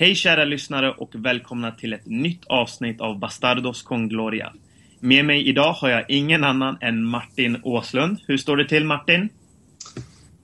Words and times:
Hej 0.00 0.14
kära 0.14 0.44
lyssnare 0.44 0.90
och 0.90 1.10
välkomna 1.14 1.70
till 1.70 1.92
ett 1.92 2.06
nytt 2.06 2.44
avsnitt 2.46 3.00
av 3.00 3.18
Bastardos 3.18 3.82
con 3.82 4.08
Gloria. 4.08 4.52
Med 5.00 5.24
mig 5.24 5.48
idag 5.48 5.72
har 5.72 5.88
jag 5.88 6.04
ingen 6.08 6.44
annan 6.44 6.78
än 6.80 7.04
Martin 7.04 7.56
Åslund. 7.62 8.18
Hur 8.26 8.36
står 8.36 8.56
det 8.56 8.68
till 8.68 8.84
Martin? 8.84 9.28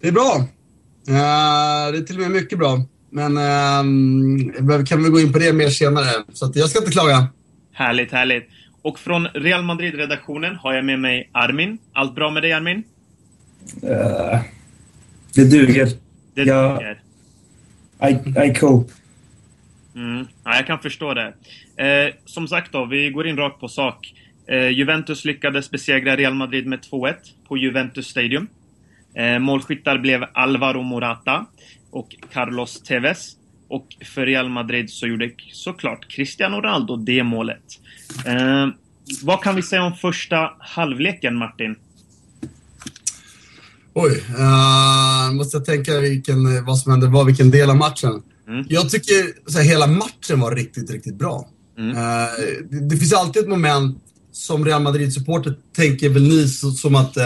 Det 0.00 0.08
är 0.08 0.12
bra. 0.12 0.36
Uh, 1.08 1.92
det 1.92 1.98
är 1.98 2.06
till 2.06 2.16
och 2.16 2.22
med 2.22 2.30
mycket 2.30 2.58
bra. 2.58 2.82
Men 3.10 3.36
uh, 3.36 4.84
kan 4.84 5.04
vi 5.04 5.10
gå 5.10 5.20
in 5.20 5.32
på 5.32 5.38
det 5.38 5.52
mer 5.52 5.68
senare. 5.68 6.06
Så 6.32 6.52
jag 6.54 6.68
ska 6.68 6.78
inte 6.78 6.92
klaga. 6.92 7.26
Härligt, 7.72 8.12
härligt. 8.12 8.48
Och 8.82 8.98
från 8.98 9.26
Real 9.26 9.62
Madrid-redaktionen 9.62 10.56
har 10.56 10.74
jag 10.74 10.84
med 10.84 10.98
mig 10.98 11.30
Armin. 11.32 11.78
Allt 11.92 12.14
bra 12.14 12.30
med 12.30 12.42
dig 12.42 12.52
Armin? 12.52 12.84
Uh, 13.82 14.40
det 15.34 15.44
duger. 15.44 15.88
Det 16.34 16.44
duger. 16.44 17.00
I, 18.02 18.48
I 18.50 18.54
cope. 18.54 18.92
Mm. 19.96 20.26
Ja, 20.44 20.56
jag 20.56 20.66
kan 20.66 20.78
förstå 20.78 21.14
det. 21.14 21.34
Eh, 21.76 22.14
som 22.24 22.48
sagt 22.48 22.72
då, 22.72 22.84
vi 22.84 23.10
går 23.10 23.26
in 23.26 23.36
rakt 23.36 23.60
på 23.60 23.68
sak. 23.68 24.14
Eh, 24.48 24.68
Juventus 24.68 25.24
lyckades 25.24 25.70
besegra 25.70 26.16
Real 26.16 26.34
Madrid 26.34 26.66
med 26.66 26.80
2-1 26.80 27.14
på 27.48 27.56
Juventus 27.56 28.06
Stadium. 28.06 28.46
Eh, 29.14 29.38
målskyttar 29.38 29.98
blev 29.98 30.24
Alvaro 30.32 30.82
Morata 30.82 31.46
och 31.90 32.16
Carlos 32.32 32.82
Tevez. 32.82 33.36
Och 33.68 33.86
för 34.04 34.26
Real 34.26 34.48
Madrid 34.48 34.90
så 34.90 35.06
gjorde 35.06 35.30
såklart 35.52 36.08
Cristiano 36.08 36.56
Ronaldo 36.56 36.96
det 36.96 37.22
målet. 37.22 37.64
Eh, 38.26 38.68
vad 39.22 39.42
kan 39.42 39.56
vi 39.56 39.62
säga 39.62 39.82
om 39.82 39.94
första 39.94 40.50
halvleken, 40.58 41.36
Martin? 41.36 41.76
Oj, 43.92 44.24
uh, 44.38 45.32
måste 45.32 45.56
jag 45.56 45.64
tänka 45.64 46.00
vilken, 46.00 46.64
vad 46.64 46.78
som 46.78 46.92
hände, 46.92 47.06
var, 47.06 47.24
vilken 47.24 47.50
del 47.50 47.70
av 47.70 47.76
matchen. 47.76 48.22
Mm. 48.48 48.66
Jag 48.68 48.90
tycker 48.90 49.50
så 49.50 49.58
här, 49.58 49.64
hela 49.64 49.86
matchen 49.86 50.40
var 50.40 50.54
riktigt, 50.54 50.90
riktigt 50.90 51.18
bra. 51.18 51.48
Mm. 51.78 51.90
Uh, 51.90 51.96
det, 52.70 52.88
det, 52.88 52.96
finns 52.96 53.12
alltid 53.12 53.42
ett 53.42 53.48
moment 53.48 53.98
som 54.32 54.64
Real 54.64 54.82
Madrid-supporter 54.82 55.54
tänker 55.76 56.08
väl 56.08 56.22
ni 56.22 56.48
så, 56.48 56.70
som 56.70 56.94
att 56.94 57.16
uh, 57.16 57.22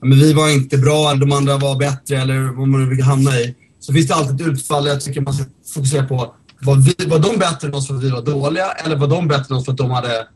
men 0.00 0.18
vi 0.18 0.32
var 0.32 0.48
inte 0.48 0.78
bra, 0.78 1.14
de 1.14 1.32
andra 1.32 1.58
var 1.58 1.76
bättre 1.76 2.16
eller 2.16 2.40
vad 2.40 2.68
man 2.68 2.84
nu 2.84 2.90
vill 2.90 3.02
hamna 3.02 3.40
i. 3.40 3.54
Så 3.80 3.92
finns 3.92 4.06
det 4.06 4.14
alltid 4.14 4.40
ett 4.40 4.46
utfall. 4.46 4.86
Jag 4.86 5.00
tycker 5.00 5.20
man 5.20 5.34
ska 5.34 5.44
fokusera 5.74 6.06
på 6.06 6.34
var, 6.60 6.76
vi, 6.76 7.06
var 7.06 7.18
de 7.18 7.38
bättre 7.38 7.68
än 7.68 7.74
oss 7.74 7.86
för 7.86 7.94
att 7.94 8.02
vi 8.02 8.10
var 8.10 8.22
dåliga 8.22 8.70
eller 8.70 8.96
var 8.96 9.08
de 9.08 9.28
bättre 9.28 9.54
än 9.54 9.56
oss 9.56 9.64
för 9.64 9.72
att 9.72 9.78
de 9.78 9.90
hade 9.90 10.26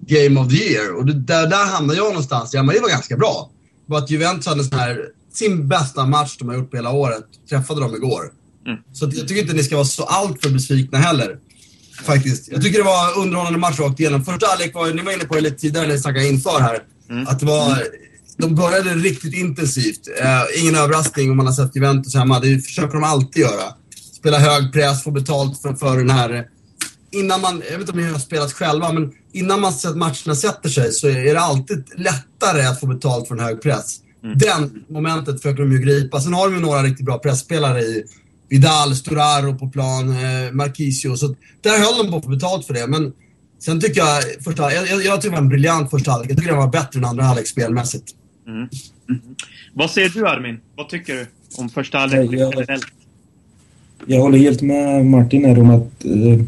Game 0.00 0.40
of 0.40 0.48
the 0.48 0.72
year? 0.72 0.96
Och 0.96 1.06
det, 1.06 1.14
där, 1.14 1.46
där 1.46 1.66
hamnar 1.66 1.94
jag 1.94 2.06
någonstans. 2.06 2.54
Real 2.54 2.66
Madrid 2.66 2.82
var 2.82 2.88
ganska 2.88 3.16
bra. 3.16 3.50
Var 3.86 3.98
att 3.98 4.10
Juventus 4.10 4.46
hade 4.46 4.64
sån 4.64 4.78
här, 4.78 5.04
sin 5.32 5.68
bästa 5.68 6.06
match 6.06 6.36
de 6.38 6.48
har 6.48 6.56
gjort 6.56 6.70
på 6.70 6.76
hela 6.76 6.90
året. 6.90 7.24
Träffade 7.50 7.80
dem 7.80 7.94
igår. 7.94 8.32
Mm. 8.66 8.78
Så 8.92 9.04
jag 9.04 9.28
tycker 9.28 9.42
inte 9.42 9.54
ni 9.54 9.62
ska 9.62 9.76
vara 9.76 9.86
så 9.86 10.04
alltför 10.04 10.50
besvikna 10.50 10.98
heller. 10.98 11.36
Faktiskt. 12.02 12.48
Jag 12.48 12.62
tycker 12.62 12.78
det 12.78 12.84
var 12.84 13.18
underhållande 13.18 13.58
match 13.58 13.78
rakt 13.78 14.00
igenom. 14.00 14.24
Första 14.24 14.46
halvlek 14.46 14.74
var, 14.74 14.94
ni 14.94 15.02
var 15.02 15.12
inne 15.12 15.24
på 15.24 15.34
det 15.34 15.40
lite 15.40 15.56
tidigare 15.56 15.86
när 15.86 15.94
ni 15.94 16.00
snackade 16.00 16.28
inför 16.28 16.60
här. 16.60 16.78
Mm. 17.10 17.26
Att 17.28 17.40
det 17.40 17.46
var, 17.46 17.82
de 18.36 18.54
började 18.54 18.94
riktigt 18.94 19.34
intensivt. 19.34 20.08
Eh, 20.20 20.62
ingen 20.62 20.74
överraskning 20.74 21.30
om 21.30 21.36
man 21.36 21.46
har 21.46 21.52
sett 21.52 21.76
Juventus 21.76 22.14
hemma. 22.14 22.40
Det 22.40 22.60
försöker 22.60 22.94
de 22.94 23.04
alltid 23.04 23.42
göra. 23.42 23.74
Spela 24.12 24.38
hög 24.38 24.72
press, 24.72 25.02
få 25.02 25.10
betalt 25.10 25.62
för, 25.62 25.74
för 25.74 25.98
den 25.98 26.10
här... 26.10 26.46
Innan 27.10 27.40
man, 27.40 27.62
jag 27.64 27.78
vet 27.78 27.80
inte 27.80 27.92
om 27.92 27.98
ni 27.98 28.12
har 28.12 28.18
spelat 28.18 28.52
själva, 28.52 28.92
men 28.92 29.12
innan 29.32 29.60
man 29.60 29.72
sett 29.72 29.96
matcherna 29.96 30.34
sätter 30.34 30.68
sig 30.68 30.92
så 30.92 31.08
är 31.08 31.34
det 31.34 31.40
alltid 31.40 31.84
lättare 31.96 32.66
att 32.66 32.80
få 32.80 32.86
betalt 32.86 33.28
för 33.28 33.34
en 33.34 33.40
hög 33.40 33.62
press. 33.62 33.96
Mm. 34.24 34.38
Den 34.38 34.84
momentet 34.88 35.42
försöker 35.42 35.62
de 35.62 35.72
ju 35.72 35.78
gripa. 35.78 36.20
Sen 36.20 36.34
har 36.34 36.48
de 36.48 36.54
ju 36.54 36.60
några 36.60 36.82
riktigt 36.82 37.06
bra 37.06 37.18
pressspelare 37.18 37.80
i 37.80 38.04
Vidal, 38.48 38.94
Storaro 38.96 39.58
på 39.58 39.68
plan, 39.68 40.10
eh, 40.10 40.52
Marquisio. 40.52 41.16
Så 41.16 41.34
där 41.60 41.78
höll 41.78 42.04
de 42.04 42.10
på 42.10 42.16
att 42.16 42.24
få 42.24 42.30
betalt 42.30 42.66
för 42.66 42.74
det. 42.74 42.86
Men 42.86 43.12
sen 43.58 43.80
tycker 43.80 44.00
jag, 44.00 44.22
första, 44.44 44.72
jag, 44.72 44.88
jag, 44.88 45.04
jag 45.04 45.20
tycker 45.20 45.30
det 45.30 45.36
var 45.36 45.42
en 45.42 45.48
briljant 45.48 45.90
första 45.90 46.10
halvlek. 46.10 46.30
Jag 46.30 46.38
tycker 46.38 46.52
det 46.52 46.58
var 46.58 46.68
bättre 46.68 46.98
än 46.98 47.04
andra 47.04 47.24
halvlek 47.24 47.46
spelmässigt. 47.46 48.14
Mm. 48.46 48.58
Mm. 48.58 49.20
Vad 49.74 49.90
säger 49.90 50.08
du 50.08 50.28
Armin? 50.28 50.60
Vad 50.76 50.88
tycker 50.88 51.14
du 51.14 51.26
om 51.56 51.68
första 51.68 51.98
halvlek 51.98 52.30
generellt? 52.32 52.86
Jag 54.06 54.20
håller 54.20 54.38
helt 54.38 54.62
med 54.62 55.06
Martin 55.06 55.44
här 55.44 55.58
om 55.58 55.70
att 55.70 56.04
eh, 56.04 56.46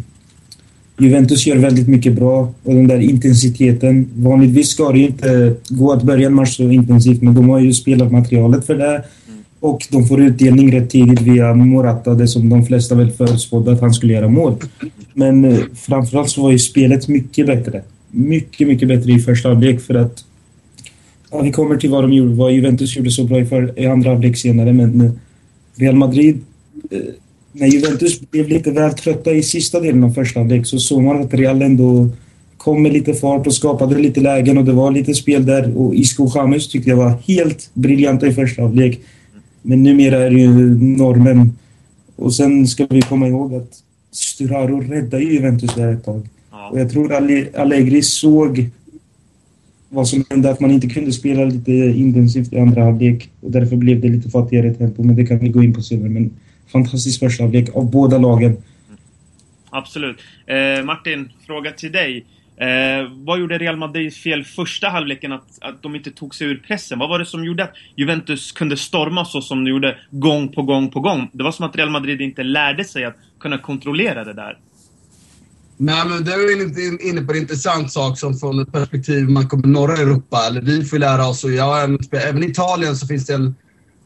Juventus 0.98 1.46
gör 1.46 1.56
väldigt 1.56 1.88
mycket 1.88 2.12
bra 2.12 2.54
och 2.62 2.74
den 2.74 2.88
där 2.88 3.00
intensiteten. 3.00 4.10
Vanligtvis 4.14 4.68
ska 4.68 4.92
det 4.92 4.98
ju 4.98 5.06
inte 5.06 5.56
gå 5.68 5.92
att 5.92 6.02
börja 6.02 6.26
en 6.26 6.34
match 6.34 6.56
så 6.56 6.62
intensivt 6.62 7.22
men 7.22 7.34
de 7.34 7.48
har 7.48 7.60
ju 7.60 7.74
spelat 7.74 8.12
materialet 8.12 8.66
för 8.66 8.74
det. 8.74 9.04
Och 9.60 9.86
de 9.90 10.06
får 10.06 10.20
utdelning 10.20 10.72
rätt 10.72 10.90
tidigt 10.90 11.20
via 11.20 11.54
Morata, 11.54 12.14
det 12.14 12.28
som 12.28 12.48
de 12.48 12.66
flesta 12.66 12.94
väl 12.94 13.10
förutspådde 13.10 13.72
att 13.72 13.80
han 13.80 13.94
skulle 13.94 14.12
göra 14.12 14.28
mål. 14.28 14.54
Men 15.14 15.44
eh, 15.44 15.58
framförallt 15.74 16.30
så 16.30 16.42
var 16.42 16.50
ju 16.50 16.58
spelet 16.58 17.08
mycket 17.08 17.46
bättre. 17.46 17.82
Mycket, 18.10 18.68
mycket 18.68 18.88
bättre 18.88 19.12
i 19.12 19.18
första 19.18 19.48
halvlek 19.48 19.80
för 19.80 19.94
att... 19.94 20.24
Ja, 21.30 21.40
vi 21.42 21.52
kommer 21.52 21.76
till 21.76 21.90
vad 21.90 22.04
de 22.04 22.12
gjorde, 22.12 22.34
vad 22.34 22.52
Juventus 22.52 22.96
gjorde 22.96 23.10
så 23.10 23.24
bra 23.24 23.40
i, 23.40 23.46
för, 23.46 23.80
i 23.80 23.86
andra 23.86 24.10
halvlek 24.10 24.36
senare, 24.36 24.72
men 24.72 25.00
eh, 25.00 25.10
Real 25.76 25.96
Madrid... 25.96 26.40
Eh, 26.90 26.98
när 27.52 27.66
Juventus 27.66 28.30
blev 28.30 28.48
lite 28.48 28.70
väl 28.70 28.92
trötta 28.92 29.32
i 29.32 29.42
sista 29.42 29.80
delen 29.80 30.04
av 30.04 30.10
första 30.10 30.40
halvlek 30.40 30.66
så 30.66 30.78
såg 30.78 31.02
man 31.02 31.22
att 31.22 31.34
Real 31.34 31.62
ändå 31.62 32.08
kom 32.56 32.82
med 32.82 32.92
lite 32.92 33.14
fart 33.14 33.46
och 33.46 33.54
skapade 33.54 33.98
lite 33.98 34.20
lägen 34.20 34.58
och 34.58 34.64
det 34.64 34.72
var 34.72 34.90
lite 34.90 35.14
spel 35.14 35.46
där. 35.46 35.78
Och 35.78 35.94
Isco 35.94 36.30
James 36.34 36.68
tyckte 36.68 36.90
jag 36.90 36.96
var 36.96 37.14
helt 37.26 37.70
briljanta 37.74 38.26
i 38.26 38.32
första 38.32 38.62
halvlek. 38.62 39.00
Men 39.62 39.82
numera 39.82 40.16
är 40.16 40.30
det 40.30 40.40
ju 40.40 40.78
normen. 40.78 41.58
Och 42.16 42.34
sen 42.34 42.66
ska 42.66 42.86
vi 42.90 43.02
komma 43.02 43.28
ihåg 43.28 43.54
att 43.54 43.82
Sturaro 44.10 44.80
räddade 44.80 45.22
ju 45.22 45.32
Juventus 45.32 45.74
där 45.74 45.92
ett 45.92 46.04
tag. 46.04 46.28
Ja. 46.50 46.68
Och 46.68 46.80
jag 46.80 46.90
tror 46.90 47.12
Allegri 47.56 48.02
såg 48.02 48.70
vad 49.88 50.08
som 50.08 50.24
hände, 50.30 50.50
att 50.50 50.60
man 50.60 50.70
inte 50.70 50.88
kunde 50.88 51.12
spela 51.12 51.44
lite 51.44 51.72
intensivt 51.72 52.52
i 52.52 52.58
andra 52.58 52.84
halvlek. 52.84 53.30
Och 53.40 53.50
därför 53.50 53.76
blev 53.76 54.00
det 54.00 54.08
lite 54.08 54.30
fattigare 54.30 54.74
tempo, 54.74 55.02
men 55.02 55.16
det 55.16 55.26
kan 55.26 55.38
vi 55.38 55.48
gå 55.48 55.62
in 55.62 55.74
på 55.74 55.82
senare. 55.82 56.08
Men 56.08 56.30
fantastisk 56.72 57.20
första 57.20 57.42
halvlek 57.42 57.76
av 57.76 57.90
båda 57.90 58.18
lagen. 58.18 58.56
Absolut. 59.70 60.16
Eh, 60.46 60.84
Martin, 60.84 61.28
fråga 61.46 61.70
till 61.70 61.92
dig. 61.92 62.24
Eh, 62.60 63.08
vad 63.12 63.40
gjorde 63.40 63.58
Real 63.58 63.76
Madrid 63.76 64.14
fel 64.14 64.44
första 64.44 64.88
halvleken 64.88 65.32
att, 65.32 65.46
att 65.60 65.82
de 65.82 65.94
inte 65.94 66.10
tog 66.10 66.34
sig 66.34 66.46
ur 66.46 66.56
pressen? 66.56 66.98
Vad 66.98 67.08
var 67.08 67.18
det 67.18 67.26
som 67.26 67.44
gjorde 67.44 67.64
att 67.64 67.72
Juventus 67.96 68.52
kunde 68.52 68.76
storma 68.76 69.24
så 69.24 69.40
som 69.42 69.64
de 69.64 69.70
gjorde 69.70 69.98
gång 70.10 70.48
på 70.48 70.62
gång 70.62 70.90
på 70.90 71.00
gång? 71.00 71.30
Det 71.32 71.44
var 71.44 71.52
som 71.52 71.66
att 71.66 71.76
Real 71.76 71.90
Madrid 71.90 72.20
inte 72.20 72.42
lärde 72.42 72.84
sig 72.84 73.04
att 73.04 73.16
kunna 73.40 73.58
kontrollera 73.58 74.24
det 74.24 74.32
där. 74.32 74.58
Nej, 75.76 76.02
men 76.08 76.24
det 76.24 76.32
är 76.32 77.08
inne 77.08 77.22
på 77.22 77.32
en 77.32 77.38
intressant 77.38 77.92
sak 77.92 78.18
som 78.18 78.34
från 78.34 78.60
ett 78.60 78.72
perspektiv 78.72 79.28
man 79.28 79.48
kommer 79.48 79.66
norra 79.66 79.96
Europa, 79.96 80.46
eller 80.48 80.60
vi 80.60 80.84
får 80.84 80.98
lära 80.98 81.28
oss, 81.28 81.44
och 81.44 81.52
jag, 81.52 81.98
även 82.12 82.42
i 82.42 82.46
Italien 82.46 82.96
så 82.96 83.06
finns 83.06 83.26
det 83.26 83.34
en, 83.34 83.54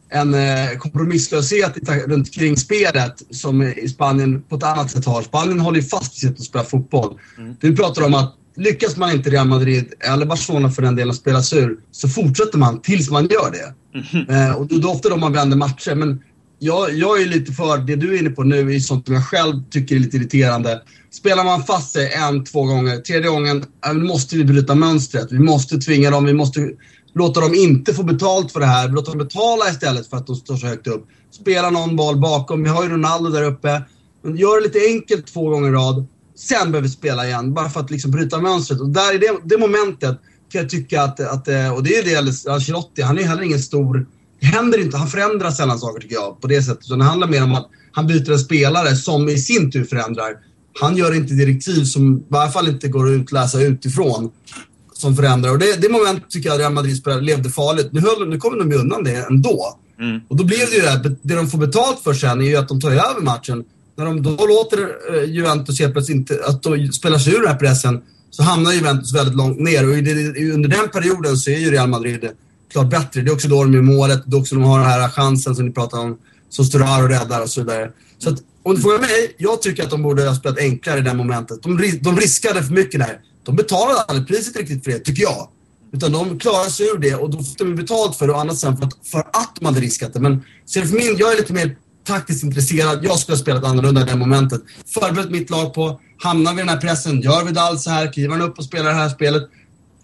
en 0.09 0.35
eh, 0.35 0.79
kompromisslöshet 0.79 1.89
runt 2.07 2.35
kring 2.35 2.57
spelet 2.57 3.23
som 3.31 3.63
i 3.63 3.89
Spanien 3.89 4.43
på 4.43 4.57
ett 4.57 4.63
annat 4.63 4.91
sätt 4.91 5.07
har. 5.07 5.23
Spanien 5.23 5.61
håller 5.61 5.81
ju 5.81 5.87
fast 5.87 6.15
vid 6.15 6.31
sitt 6.31 6.39
att 6.39 6.45
spela 6.45 6.65
fotboll. 6.65 7.19
Mm. 7.39 7.57
Du 7.61 7.77
pratar 7.77 8.03
om 8.07 8.15
att 8.15 8.35
lyckas 8.57 8.97
man 8.97 9.13
inte 9.13 9.31
Real 9.31 9.49
Madrid, 9.49 9.93
eller 10.01 10.27
Barcelona 10.27 10.71
för 10.71 10.83
den 10.83 10.97
delen, 10.97 11.15
spela 11.15 11.43
sig 11.43 11.59
ur, 11.59 11.79
så 11.91 12.09
fortsätter 12.09 12.59
man 12.59 12.81
tills 12.83 13.11
man 13.11 13.27
gör 13.27 13.51
det. 13.51 13.75
Mm. 14.13 14.51
Eh, 14.51 14.57
och 14.57 14.67
då, 14.67 14.79
då 14.79 14.91
ofta 14.91 15.09
då 15.09 15.17
man 15.17 15.33
vänder 15.33 15.57
matcher. 15.57 15.95
Men 15.95 16.23
jag, 16.59 16.95
jag 16.95 17.23
är 17.23 17.27
lite 17.27 17.53
för, 17.53 17.79
det 17.79 17.97
du 17.97 18.15
är 18.15 18.21
inne 18.21 18.31
på 18.31 18.43
nu 18.43 18.75
är 18.75 18.81
sånt 18.81 19.07
som 19.07 19.15
jag 19.15 19.27
själv 19.27 19.55
tycker 19.71 19.97
är 19.97 20.01
lite 20.01 20.17
irriterande. 20.17 20.83
Spelar 21.11 21.45
man 21.45 21.63
fast 21.63 21.93
sig 21.93 22.13
en, 22.13 22.45
två 22.45 22.65
gånger, 22.65 22.97
tredje 22.97 23.31
gången 23.31 23.65
äh, 23.87 23.93
måste 23.93 24.37
vi 24.37 24.45
bryta 24.45 24.75
mönstret. 24.75 25.33
Vi 25.33 25.39
måste 25.39 25.79
tvinga 25.79 26.11
dem, 26.11 26.25
vi 26.25 26.33
måste 26.33 26.71
låta 27.15 27.41
dem 27.41 27.55
inte 27.55 27.95
få 27.95 28.03
betalt 28.03 28.53
för 28.53 28.61
det 28.61 28.67
här. 28.67 28.89
Låta 28.89 29.11
dem 29.11 29.19
betala 29.19 29.71
istället 29.71 30.11
för 30.11 30.17
att 30.17 30.27
de 30.27 30.37
står 30.37 30.57
så 30.57 30.67
högt 30.67 30.87
upp. 30.87 31.07
Spela 31.31 31.71
någon 31.71 31.97
boll 31.97 32.21
bakom. 32.21 32.63
Vi 32.63 32.69
har 32.69 32.83
ju 32.83 32.89
Ronaldo 32.89 33.31
där 33.31 33.43
uppe. 33.43 33.83
Gör 34.25 34.61
det 34.61 34.67
lite 34.67 34.87
enkelt 34.87 35.27
två 35.27 35.49
gånger 35.49 35.69
i 35.69 35.73
rad. 35.73 36.07
Sen 36.37 36.73
behöver 36.73 36.89
vi 36.89 36.95
spela 36.95 37.27
igen, 37.27 37.55
bara 37.55 37.71
för 37.71 37.81
att 37.81 37.91
liksom 37.91 38.11
bryta 38.11 38.39
mönstret. 38.39 38.81
Och 38.81 38.89
där 38.89 39.15
i 39.15 39.19
det, 39.19 39.39
det 39.45 39.59
momentet 39.59 40.19
kan 40.53 40.61
jag 40.61 40.71
tycka 40.71 41.03
att, 41.03 41.21
att, 41.21 41.49
eh, 41.49 41.75
och 41.75 41.83
det 41.83 41.97
är 41.97 42.05
det 42.05 42.51
Ancelotti, 42.53 43.03
han 43.03 43.19
är 43.19 43.23
heller 43.23 43.43
ingen 43.43 43.59
stor, 43.59 44.07
det 44.41 44.47
händer 44.47 44.81
inte, 44.81 44.97
han 44.97 45.09
förändrar 45.09 45.51
sällan 45.51 45.79
saker 45.79 46.01
tycker 46.01 46.15
jag 46.15 46.41
på 46.41 46.47
det 46.47 46.63
sättet. 46.63 46.85
Utan 46.87 46.99
det 46.99 47.05
handlar 47.05 47.29
mer 47.29 47.43
om 47.43 47.55
att 47.55 47.69
han 47.93 48.07
byter 48.07 48.33
en 48.33 48.39
spelare 48.39 48.97
som 48.97 49.29
i 49.29 49.39
sin 49.39 49.71
tur 49.71 49.85
förändrar. 49.85 50.37
Han 50.81 50.97
gör 50.97 51.15
inte 51.15 51.35
direktiv 51.35 51.85
som 51.85 52.19
i 52.19 52.23
varje 52.29 52.53
fall 52.53 52.69
inte 52.69 52.89
går 52.89 53.07
att 53.07 53.13
utläsa 53.13 53.61
utifrån 53.63 54.31
som 54.93 55.17
förändrar. 55.17 55.51
Och 55.51 55.59
det, 55.59 55.83
det 55.83 55.89
moment 55.89 56.31
tycker 56.31 56.49
jag 56.49 56.61
Real 56.61 56.73
Madrid 56.73 56.97
spelare 56.97 57.21
levde 57.21 57.51
farligt. 57.51 57.89
Nu, 57.93 58.01
höll, 58.01 58.29
nu 58.29 58.39
kommer 58.39 58.59
de 58.59 58.71
ju 58.71 58.79
undan 58.79 59.05
det 59.05 59.27
ändå. 59.31 59.79
Mm. 60.01 60.21
Och 60.29 60.37
då 60.37 60.45
blev 60.45 60.71
det 60.71 60.77
ju 60.77 60.83
det, 60.83 61.17
det 61.23 61.35
de 61.35 61.47
får 61.47 61.59
betalt 61.59 62.01
för 62.01 62.15
sen 62.15 62.41
är 62.41 62.45
ju 62.45 62.57
att 62.57 62.69
de 62.69 62.81
tar 62.81 62.91
över 62.91 63.21
matchen 63.21 63.65
när 63.97 64.05
de 64.05 64.23
då 64.23 64.47
låter 64.47 64.79
eh, 65.15 65.31
Juventus 65.31 65.81
helt 65.81 65.93
plötsligt 65.93 66.17
inte, 66.17 66.41
att 66.47 66.63
de 66.63 66.93
spelar 66.93 67.19
sig 67.19 67.35
ur 67.35 67.41
den 67.41 67.49
här 67.49 67.59
pressen, 67.59 68.03
så 68.31 68.43
hamnar 68.43 68.73
Juventus 68.73 69.15
väldigt 69.15 69.37
långt 69.37 69.59
ner. 69.59 69.85
Och 69.85 69.95
under 70.55 70.69
den 70.69 70.89
perioden 70.89 71.37
så 71.37 71.51
är 71.51 71.59
ju 71.59 71.71
Real 71.71 71.89
Madrid 71.89 72.25
eh, 72.25 72.31
klart 72.73 72.91
bättre. 72.91 73.21
Det 73.21 73.31
är 73.31 73.33
också 73.35 73.49
då 73.49 73.63
de 73.63 73.75
gör 73.75 73.83
målet, 73.83 74.23
det 74.27 74.37
är 74.37 74.41
också 74.41 74.55
då 74.55 74.61
de 74.61 74.67
har 74.67 74.79
den 74.79 74.89
här 74.89 75.09
chansen 75.09 75.55
som 75.55 75.67
ni 75.67 75.73
pratar 75.73 75.99
om, 75.99 76.19
som 76.49 76.65
Storaro 76.65 77.09
räddar 77.09 77.43
och 77.43 77.51
så 77.51 77.61
vidare. 77.61 77.91
Så 78.19 78.31
att, 78.31 78.39
om 78.63 78.75
du 78.75 78.81
frågar 78.81 78.99
mig, 78.99 79.35
jag 79.39 79.63
tycker 79.63 79.83
att 79.83 79.91
de 79.91 80.03
borde 80.03 80.29
ha 80.29 80.35
spelat 80.35 80.59
enklare 80.59 80.99
i 80.99 81.03
det 81.03 81.15
momentet. 81.15 81.63
De, 81.63 81.99
de 82.01 82.17
riskade 82.17 82.63
för 82.63 82.73
mycket 82.73 83.01
där. 83.01 83.19
De 83.45 83.57
betalade 83.57 84.01
aldrig 84.01 84.29
priset 84.29 84.57
riktigt 84.57 84.85
för 84.85 84.91
det, 84.91 84.99
tycker 84.99 85.23
jag. 85.23 85.49
Utan 85.93 86.13
de 86.13 86.39
klarade 86.39 86.71
sig 86.71 86.87
ur 86.87 86.99
det 86.99 87.15
och 87.15 87.31
då 87.31 87.43
fick 87.43 87.59
de 87.59 87.77
betalt 87.77 88.17
för 88.17 88.27
det 88.27 88.33
och 88.33 88.41
annat 88.41 88.59
sen 88.59 88.77
för 88.77 88.85
att, 88.85 88.93
för 89.05 89.19
att 89.19 89.57
de 89.61 89.67
hade 89.67 89.81
riskat 89.81 90.13
det. 90.13 90.21
Men 90.21 90.45
ser 90.67 90.83
för 90.83 90.97
min, 90.97 91.17
jag 91.19 91.33
är 91.33 91.37
lite 91.37 91.53
mer 91.53 91.77
taktiskt 92.05 92.45
intresserad. 92.45 93.05
Jag 93.05 93.19
skulle 93.19 93.37
ha 93.37 93.41
spelat 93.41 93.65
annorlunda 93.65 94.01
i 94.01 94.05
det 94.05 94.17
momentet. 94.17 94.61
Förberett 94.95 95.31
mitt 95.31 95.51
lag 95.51 95.75
på, 95.75 96.01
hamnar 96.23 96.55
vi 96.55 96.59
i 96.59 96.65
den 96.65 96.69
här 96.69 96.81
pressen, 96.81 97.21
gör 97.21 97.41
vi 97.41 97.47
Vidal 97.47 97.79
så 97.79 97.91
här, 97.91 98.13
kliver 98.13 98.33
han 98.33 98.43
upp 98.43 98.59
och 98.59 98.65
spelar 98.65 98.91
det 98.91 98.97
här 98.97 99.09
spelet. 99.09 99.43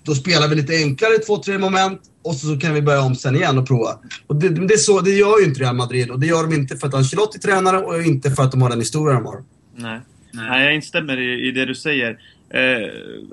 Då 0.05 0.15
spelar 0.15 0.49
vi 0.49 0.55
lite 0.55 0.77
enklare 0.77 1.19
två, 1.19 1.37
tre 1.37 1.59
moment 1.59 2.01
och 2.23 2.35
så, 2.35 2.59
kan 2.59 2.75
vi 2.75 2.83
börja 2.83 3.01
om 3.01 3.15
sen 3.15 3.37
igen 3.37 3.59
och 3.59 3.69
prova. 3.69 3.99
Och 4.27 4.37
det, 4.37 4.49
det, 4.49 4.75
är 4.75 4.79
så, 4.79 5.01
det 5.01 5.11
gör 5.11 5.41
ju 5.41 5.45
inte 5.45 5.61
Real 5.61 5.77
Madrid 5.77 6.11
och 6.11 6.21
det 6.21 6.27
gör 6.27 6.43
de 6.43 6.55
inte 6.55 6.77
för 6.77 6.87
att 6.87 6.95
Ancelotti 6.95 7.39
är 7.39 7.43
tränare 7.43 7.79
och 7.79 8.03
inte 8.03 8.31
för 8.31 8.43
att 8.43 8.53
de 8.53 8.63
har 8.63 8.71
den 8.71 8.79
historia 8.79 9.15
de 9.15 9.27
har. 9.27 9.43
Nej, 9.77 10.01
Nej 10.33 10.65
jag 10.65 10.75
instämmer 10.75 11.21
i, 11.21 11.49
i 11.49 11.53
det 11.53 11.65
du 11.65 11.75
säger. 11.75 12.11
Eh, 12.51 12.89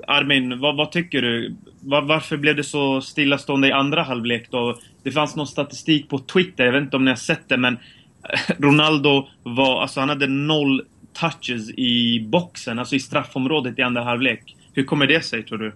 Armin, 0.06 0.60
vad, 0.60 0.76
vad, 0.76 0.92
tycker 0.92 1.22
du? 1.22 1.56
Var, 1.80 2.02
varför 2.02 2.36
blev 2.36 2.56
det 2.56 2.64
så 2.64 3.00
stillastående 3.00 3.68
i 3.68 3.72
andra 3.72 4.02
halvlek 4.02 4.48
då? 4.50 4.78
Det 5.02 5.10
fanns 5.10 5.36
någon 5.36 5.46
statistik 5.46 6.08
på 6.08 6.18
Twitter, 6.18 6.64
jag 6.64 6.72
vet 6.72 6.82
inte 6.82 6.96
om 6.96 7.04
ni 7.04 7.10
har 7.10 7.16
sett 7.16 7.48
det, 7.48 7.56
men 7.56 7.78
Ronaldo 8.58 9.26
var, 9.42 9.82
alltså 9.82 10.00
han 10.00 10.08
hade 10.08 10.26
noll 10.26 10.82
touches 11.12 11.70
i 11.70 12.26
boxen, 12.28 12.78
alltså 12.78 12.96
i 12.96 13.00
straffområdet 13.00 13.78
i 13.78 13.82
andra 13.82 14.04
halvlek. 14.04 14.56
Hur 14.72 14.84
kommer 14.84 15.06
det 15.06 15.24
sig, 15.24 15.42
tror 15.42 15.58
du? 15.58 15.72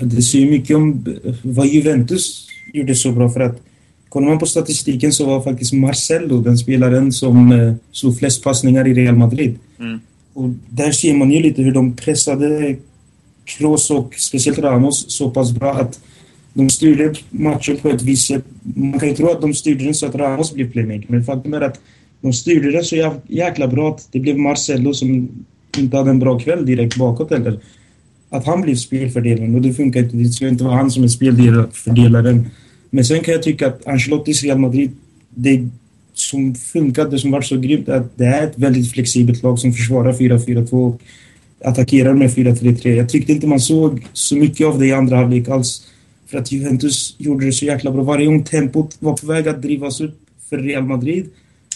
Det 0.00 0.22
säger 0.22 0.50
mycket 0.50 0.76
om 0.76 1.04
vad 1.42 1.66
Juventus 1.66 2.48
gjorde 2.72 2.94
så 2.94 3.12
bra 3.12 3.30
för 3.30 3.40
att 3.40 3.62
kollar 4.08 4.28
man 4.28 4.38
på 4.38 4.46
statistiken 4.46 5.12
så 5.12 5.26
var 5.26 5.40
faktiskt 5.40 5.72
Marcelo 5.72 6.40
den 6.40 6.58
spelaren 6.58 7.12
som 7.12 7.52
eh, 7.52 7.74
slog 7.92 8.18
flest 8.18 8.44
passningar 8.44 8.88
i 8.88 8.94
Real 8.94 9.16
Madrid. 9.16 9.58
Mm. 9.78 10.00
Och 10.34 10.48
där 10.68 10.92
ser 10.92 11.14
man 11.14 11.30
ju 11.30 11.40
lite 11.40 11.62
hur 11.62 11.72
de 11.72 11.96
pressade 11.96 12.76
Kroos 13.44 13.90
och 13.90 14.14
speciellt 14.14 14.58
Ramos 14.58 15.04
så 15.12 15.30
pass 15.30 15.52
bra 15.52 15.74
att 15.74 16.00
de 16.54 16.70
styrde 16.70 17.14
matchen 17.30 17.76
på 17.76 17.88
ett 17.88 18.02
visst 18.02 18.26
sätt. 18.26 18.44
Man 18.62 19.00
kan 19.00 19.08
ju 19.08 19.14
tro 19.14 19.30
att 19.30 19.40
de 19.40 19.54
styrde 19.54 19.84
den 19.84 19.94
så 19.94 20.06
att 20.06 20.14
Ramos 20.14 20.54
blev 20.54 20.72
playmaker, 20.72 21.06
men 21.08 21.24
faktum 21.24 21.54
är 21.54 21.60
att 21.60 21.80
de 22.20 22.32
styrde 22.32 22.72
den 22.72 22.84
så 22.84 23.14
jäkla 23.28 23.68
bra 23.68 23.94
att 23.94 24.08
det 24.12 24.20
blev 24.20 24.38
Marcelo 24.38 24.94
som 24.94 25.28
inte 25.78 25.96
hade 25.96 26.10
en 26.10 26.18
bra 26.18 26.38
kväll 26.38 26.66
direkt 26.66 26.96
bakåt 26.96 27.30
heller. 27.30 27.60
Att 28.30 28.46
han 28.46 28.62
blev 28.62 28.74
spelfördelaren 28.74 29.54
och 29.54 29.62
det 29.62 29.74
funkar 29.74 30.00
inte. 30.00 30.16
Det 30.16 30.28
ska 30.28 30.48
inte 30.48 30.64
vara 30.64 30.76
han 30.76 30.90
som 30.90 31.04
är 31.04 31.08
spelfördelaren. 31.08 32.50
Men 32.90 33.04
sen 33.04 33.20
kan 33.20 33.34
jag 33.34 33.42
tycka 33.42 33.66
att 33.66 33.86
Ancelottis 33.86 34.42
Real 34.42 34.58
Madrid, 34.58 34.90
det 35.34 35.68
som 36.14 36.54
funkade, 36.54 37.18
som 37.18 37.30
var 37.30 37.40
så 37.40 37.56
grymt, 37.56 37.88
att 37.88 38.18
det 38.18 38.24
är 38.24 38.46
ett 38.46 38.58
väldigt 38.58 38.92
flexibelt 38.92 39.42
lag 39.42 39.58
som 39.58 39.72
försvarar 39.72 40.12
4-4-2 40.12 40.72
och 40.72 41.00
attackerar 41.64 42.14
med 42.14 42.30
4-3-3. 42.30 42.88
Jag 42.88 43.08
tyckte 43.08 43.32
inte 43.32 43.46
man 43.46 43.60
såg 43.60 44.06
så 44.12 44.36
mycket 44.36 44.66
av 44.66 44.78
det 44.78 44.86
i 44.86 44.92
andra 44.92 45.16
halvlek 45.16 45.48
alls. 45.48 45.86
För 46.30 46.38
att 46.38 46.52
Juventus 46.52 47.14
gjorde 47.18 47.46
det 47.46 47.52
så 47.52 47.64
jäkla 47.64 47.90
bra. 47.90 48.02
Varje 48.02 48.26
gång 48.26 48.44
tempot 48.44 48.96
var 48.98 49.16
på 49.16 49.26
väg 49.26 49.48
att 49.48 49.62
drivas 49.62 50.00
upp 50.00 50.18
för 50.50 50.58
Real 50.58 50.84
Madrid 50.84 51.26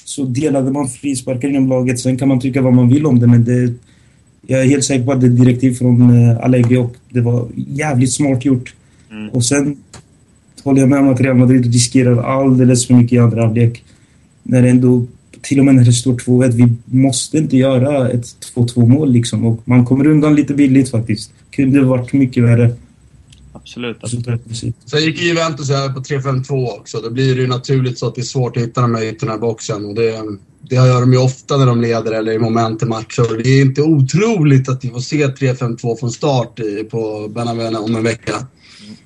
så 0.04 0.24
delade 0.24 0.70
man 0.70 0.88
frisparkar 0.88 1.48
inom 1.48 1.68
laget. 1.68 2.00
Sen 2.00 2.16
kan 2.16 2.28
man 2.28 2.40
tycka 2.40 2.62
vad 2.62 2.72
man 2.72 2.88
vill 2.88 3.06
om 3.06 3.20
det, 3.20 3.26
men 3.26 3.44
det, 3.44 3.72
jag 4.46 4.60
är 4.60 4.64
helt 4.64 4.84
säker 4.84 5.04
på 5.04 5.12
att 5.12 5.20
det 5.20 5.26
är 5.26 5.30
direktiv 5.30 5.74
från 5.74 6.10
uh, 6.10 6.44
Allegri 6.44 6.76
och 6.76 6.94
det 7.10 7.20
var 7.20 7.48
jävligt 7.54 8.12
smart 8.12 8.44
gjort. 8.44 8.74
Mm. 9.10 9.28
Och 9.28 9.44
sen 9.44 9.76
håller 10.64 10.80
jag 10.80 10.88
med 10.88 10.98
om 10.98 11.08
att 11.08 11.20
Real 11.20 11.36
Madrid 11.36 11.72
riskerar 11.72 12.22
alldeles 12.22 12.86
för 12.86 12.94
mycket 12.94 13.12
i 13.12 13.18
andra 13.18 13.42
halvlek. 13.42 13.84
När 14.42 14.62
det 14.62 14.68
ändå, 14.68 15.06
till 15.40 15.58
och 15.58 15.64
med 15.64 15.74
när 15.74 15.84
det 15.84 15.92
står 15.92 16.14
2-1, 16.14 16.50
vi 16.50 16.98
måste 16.98 17.38
inte 17.38 17.56
göra 17.56 18.10
ett 18.10 18.26
2-2 18.54 18.86
mål 18.86 19.12
liksom. 19.12 19.46
Och 19.46 19.60
man 19.64 19.84
kommer 19.84 20.06
undan 20.06 20.34
lite 20.34 20.54
billigt 20.54 20.90
faktiskt. 20.90 21.32
Kunde 21.50 21.84
varit 21.84 22.12
mycket 22.12 22.44
värre. 22.44 22.70
Absolut. 23.62 23.96
absolut. 24.04 24.74
Sen 24.86 25.00
gick 25.00 25.22
Juventus 25.22 25.70
över 25.70 25.94
på 25.94 26.00
3-5-2 26.00 26.68
också. 26.68 27.00
Då 27.00 27.10
blir 27.10 27.34
det 27.34 27.40
ju 27.40 27.46
naturligt 27.46 27.98
så 27.98 28.06
att 28.06 28.14
det 28.14 28.20
är 28.20 28.24
svårt 28.24 28.56
att 28.56 28.62
hitta 28.62 28.80
de 28.80 28.94
här 28.94 29.02
ytorna 29.02 29.34
i 29.34 29.38
boxen. 29.38 29.84
Och 29.84 29.94
det, 29.94 30.22
det 30.68 30.74
gör 30.74 31.00
de 31.00 31.12
ju 31.12 31.18
ofta 31.18 31.56
när 31.56 31.66
de 31.66 31.80
leder 31.80 32.12
eller 32.12 32.32
i 32.32 32.38
moment 32.38 32.82
i 32.82 32.86
matcher. 32.86 33.42
Det 33.42 33.50
är 33.50 33.62
inte 33.62 33.82
otroligt 33.82 34.68
att 34.68 34.84
vi 34.84 34.90
får 34.90 35.00
se 35.00 35.26
3-5-2 35.26 35.96
från 36.00 36.12
start 36.12 36.60
i, 36.60 36.84
på 36.84 37.28
Benavena 37.28 37.80
om 37.80 37.96
en 37.96 38.04
vecka. 38.04 38.46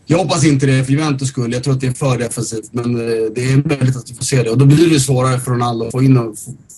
Jag 0.07 0.19
hoppas 0.19 0.45
inte 0.45 0.67
det 0.67 0.85
för 0.85 0.93
Juventus 0.93 1.29
skull. 1.29 1.53
Jag 1.53 1.65
tror 1.65 1.75
att 1.75 1.81
det 1.81 1.87
är 1.87 1.93
för 1.93 2.19
defensivt. 2.19 2.69
Men 2.73 2.95
eh, 2.95 3.31
det 3.35 3.53
är 3.53 3.69
möjligt 3.69 3.97
att 3.97 4.11
vi 4.11 4.15
får 4.15 4.25
se 4.25 4.43
det. 4.43 4.51
Och 4.51 4.59
då 4.59 4.67
blir 4.67 4.91
det 4.91 5.01
svårare 5.01 5.41
för 5.41 5.51
Ronaldo 5.51 5.87
att 5.87 5.93
få 5.93 6.03
in 6.03 6.17
och 6.17 6.35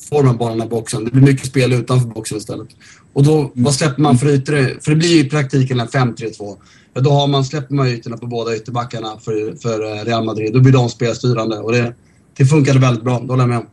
få 0.09 0.23
de 0.23 0.27
här 0.27 0.35
bollarna 0.35 0.65
i 0.65 0.69
boxen. 0.69 1.05
Det 1.05 1.11
blir 1.11 1.23
mycket 1.23 1.47
spel 1.47 1.73
utanför 1.73 2.09
boxen 2.09 2.39
istället. 2.39 2.69
Och 3.13 3.25
då, 3.25 3.53
vad 3.55 3.75
släpper 3.75 4.03
man 4.03 4.19
för 4.19 4.29
ytor? 4.29 4.81
För 4.81 4.91
det 4.91 4.97
blir 4.97 5.09
ju 5.09 5.21
i 5.21 5.31
praktiken 5.31 5.81
en 5.81 5.89
5-3-2. 5.89 6.57
Ja, 6.95 7.01
då 7.01 7.11
har 7.11 7.27
man, 7.27 7.45
släpper 7.45 7.75
man 7.75 7.87
ytorna 7.87 8.17
på 8.17 8.27
båda 8.27 8.57
ytterbackarna 8.57 9.19
för, 9.25 9.57
för 9.63 9.97
eh, 9.97 10.05
Real 10.05 10.25
Madrid. 10.25 10.53
Då 10.53 10.61
blir 10.61 10.73
de 10.73 10.89
spelstyrande. 10.89 11.59
Och 11.59 11.73
det, 11.73 11.95
det 12.37 12.45
funkade 12.45 12.79
väldigt 12.79 13.05
bra. 13.05 13.21
Det 13.21 13.27
håller 13.27 13.43
jag 13.43 13.49
med 13.49 13.59
om. 13.59 13.67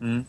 Mm. 0.00 0.24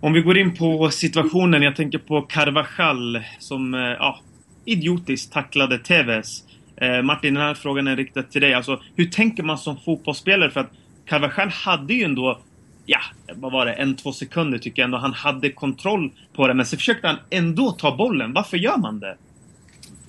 Om 0.00 0.12
vi 0.12 0.20
går 0.20 0.38
in 0.38 0.56
på 0.56 0.90
situationen. 0.90 1.62
Jag 1.62 1.76
tänker 1.76 1.98
på 1.98 2.22
Carvajal 2.22 3.22
som 3.38 3.74
eh, 3.74 3.80
ja, 3.80 4.20
idiotiskt 4.64 5.32
tacklade 5.32 5.78
Tevez. 5.78 6.42
Eh, 6.76 7.02
Martin, 7.02 7.34
den 7.34 7.42
här 7.42 7.54
frågan 7.54 7.88
är 7.88 7.96
riktad 7.96 8.22
till 8.22 8.40
dig. 8.40 8.54
Alltså, 8.54 8.80
hur 8.96 9.06
tänker 9.06 9.42
man 9.42 9.58
som 9.58 9.76
fotbollsspelare? 9.84 10.50
För 10.50 10.60
att 10.60 10.70
Carvajal 11.06 11.48
hade 11.48 11.94
ju 11.94 12.04
ändå, 12.04 12.38
ja, 12.86 13.00
vad 13.34 13.52
var 13.52 13.66
det, 13.66 13.72
en, 13.72 13.96
två 13.96 14.12
sekunder 14.12 14.58
tycker 14.58 14.82
jag 14.82 14.84
ändå 14.84 14.98
han 14.98 15.12
hade 15.12 15.50
kontroll 15.50 16.12
på 16.34 16.48
det. 16.48 16.54
Men 16.54 16.66
så 16.66 16.76
försökte 16.76 17.06
han 17.06 17.16
ändå 17.30 17.70
ta 17.70 17.96
bollen. 17.96 18.32
Varför 18.32 18.56
gör 18.56 18.76
man 18.76 19.00
det? 19.00 19.16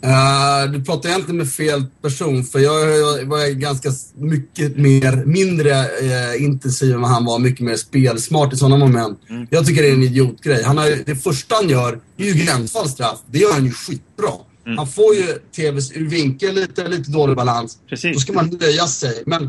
Uh, 0.04 0.72
du 0.72 0.84
pratar 0.84 1.10
egentligen 1.10 1.38
med 1.38 1.50
fel 1.50 1.86
person 2.02 2.44
för 2.44 2.60
jag, 2.60 2.86
var 3.26 3.52
ganska 3.52 3.92
mycket 4.16 4.78
mer, 4.78 5.26
mindre 5.26 5.72
uh, 5.82 6.44
intensiv 6.44 6.94
än 6.94 7.02
vad 7.02 7.10
han 7.10 7.26
var. 7.26 7.40
Mycket 7.40 7.66
mer 7.66 7.76
spelsmart 7.76 8.54
i 8.54 8.58
sådana 8.58 8.78
moment. 8.78 9.20
Mm. 9.30 9.48
Jag 9.50 9.66
tycker 9.66 9.82
det 9.82 9.90
är 9.90 9.94
en 9.94 10.04
idiotgrej. 10.04 10.64
Han 10.64 10.78
har, 10.78 11.06
det 11.06 11.16
första 11.16 11.56
han 11.56 11.70
gör 11.70 12.00
är 12.18 12.26
ju 12.26 12.34
gränsfallstraff. 12.34 13.20
Det 13.32 13.40
gör 13.40 13.54
han 13.54 13.66
ju 13.66 13.72
skitbra. 13.72 14.32
Mm. 14.66 14.78
Han 14.78 14.88
får 14.88 15.16
ju 15.16 15.26
TVs 15.56 15.92
ur 15.92 16.10
vinkel 16.10 16.56
lite, 16.56 16.88
lite 16.88 17.12
dålig 17.12 17.36
balans. 17.36 17.77
Precis. 17.89 18.13
Då 18.13 18.20
ska 18.20 18.34
man 18.34 18.58
nöja 18.62 18.88
sig. 18.88 19.24
Men 19.25 19.44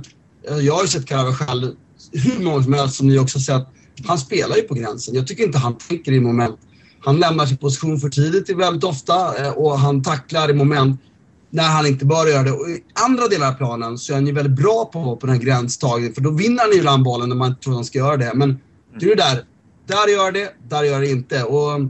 uh, 0.51 0.59
jag 0.61 0.75
har 0.75 0.83
ju 0.83 0.89
sett 0.89 1.07
Carvajal 1.07 1.75
hur 2.13 2.45
många 2.45 2.63
som 2.63 2.73
helst, 2.73 2.97
som 2.97 3.09
ni 3.09 3.19
också 3.19 3.41
sett. 3.41 3.67
Han 4.07 4.19
spelar 4.19 4.57
ju 4.57 4.63
på 4.63 4.75
gränsen. 4.75 5.15
Jag 5.15 5.27
tycker 5.27 5.45
inte 5.45 5.59
han 5.59 5.79
tänker 5.79 6.13
i 6.13 6.21
moment 6.21 6.59
han 7.01 7.21
lämnar 7.21 7.47
sin 7.47 7.57
position 7.57 8.01
för 8.01 8.09
tidigt 8.09 8.51
väldigt 8.51 8.85
ofta 8.85 9.45
eh, 9.45 9.51
och 9.51 9.79
han 9.79 10.03
tacklar 10.03 10.51
i 10.51 10.55
moment 10.55 11.01
när 11.51 11.69
han 11.69 11.87
inte 11.87 12.05
bör 12.05 12.27
göra 12.27 12.43
det. 12.43 12.53
Och 12.53 12.69
I 12.69 12.85
andra 12.93 13.29
delar 13.29 13.49
av 13.49 13.53
planen 13.53 13.99
så 13.99 14.13
är 14.13 14.15
han 14.15 14.27
ju 14.27 14.33
väldigt 14.33 14.57
bra 14.57 14.91
på, 14.93 15.17
på 15.17 15.27
den 15.27 15.37
här 15.37 15.43
gränstagningen 15.43 16.15
för 16.15 16.21
då 16.21 16.31
vinner 16.31 16.63
han 16.63 16.73
ibland 16.73 17.05
bollen 17.05 17.29
när 17.29 17.37
man 17.37 17.49
inte 17.49 17.63
tror 17.63 17.73
att 17.73 17.77
han 17.77 17.85
ska 17.85 17.99
göra 17.99 18.17
det. 18.17 18.33
Men 18.35 18.59
det 19.01 19.07
är 19.07 19.17
det 19.17 19.23
där. 19.23 19.45
Där 19.87 20.09
gör 20.09 20.33
det, 20.33 20.55
där 20.69 20.83
gör 20.83 21.01
det 21.01 21.11
inte. 21.11 21.43
Och 21.45 21.81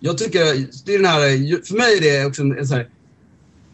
jag 0.00 0.18
tycker, 0.18 0.40
det 0.84 0.94
är 0.94 0.98
den 0.98 1.06
här, 1.06 1.20
för 1.64 1.74
mig 1.74 1.96
är 1.96 2.00
det 2.00 2.26
också 2.26 2.42
en, 2.42 2.58
en 2.58 2.66
sån 2.66 2.76
här, 2.76 2.88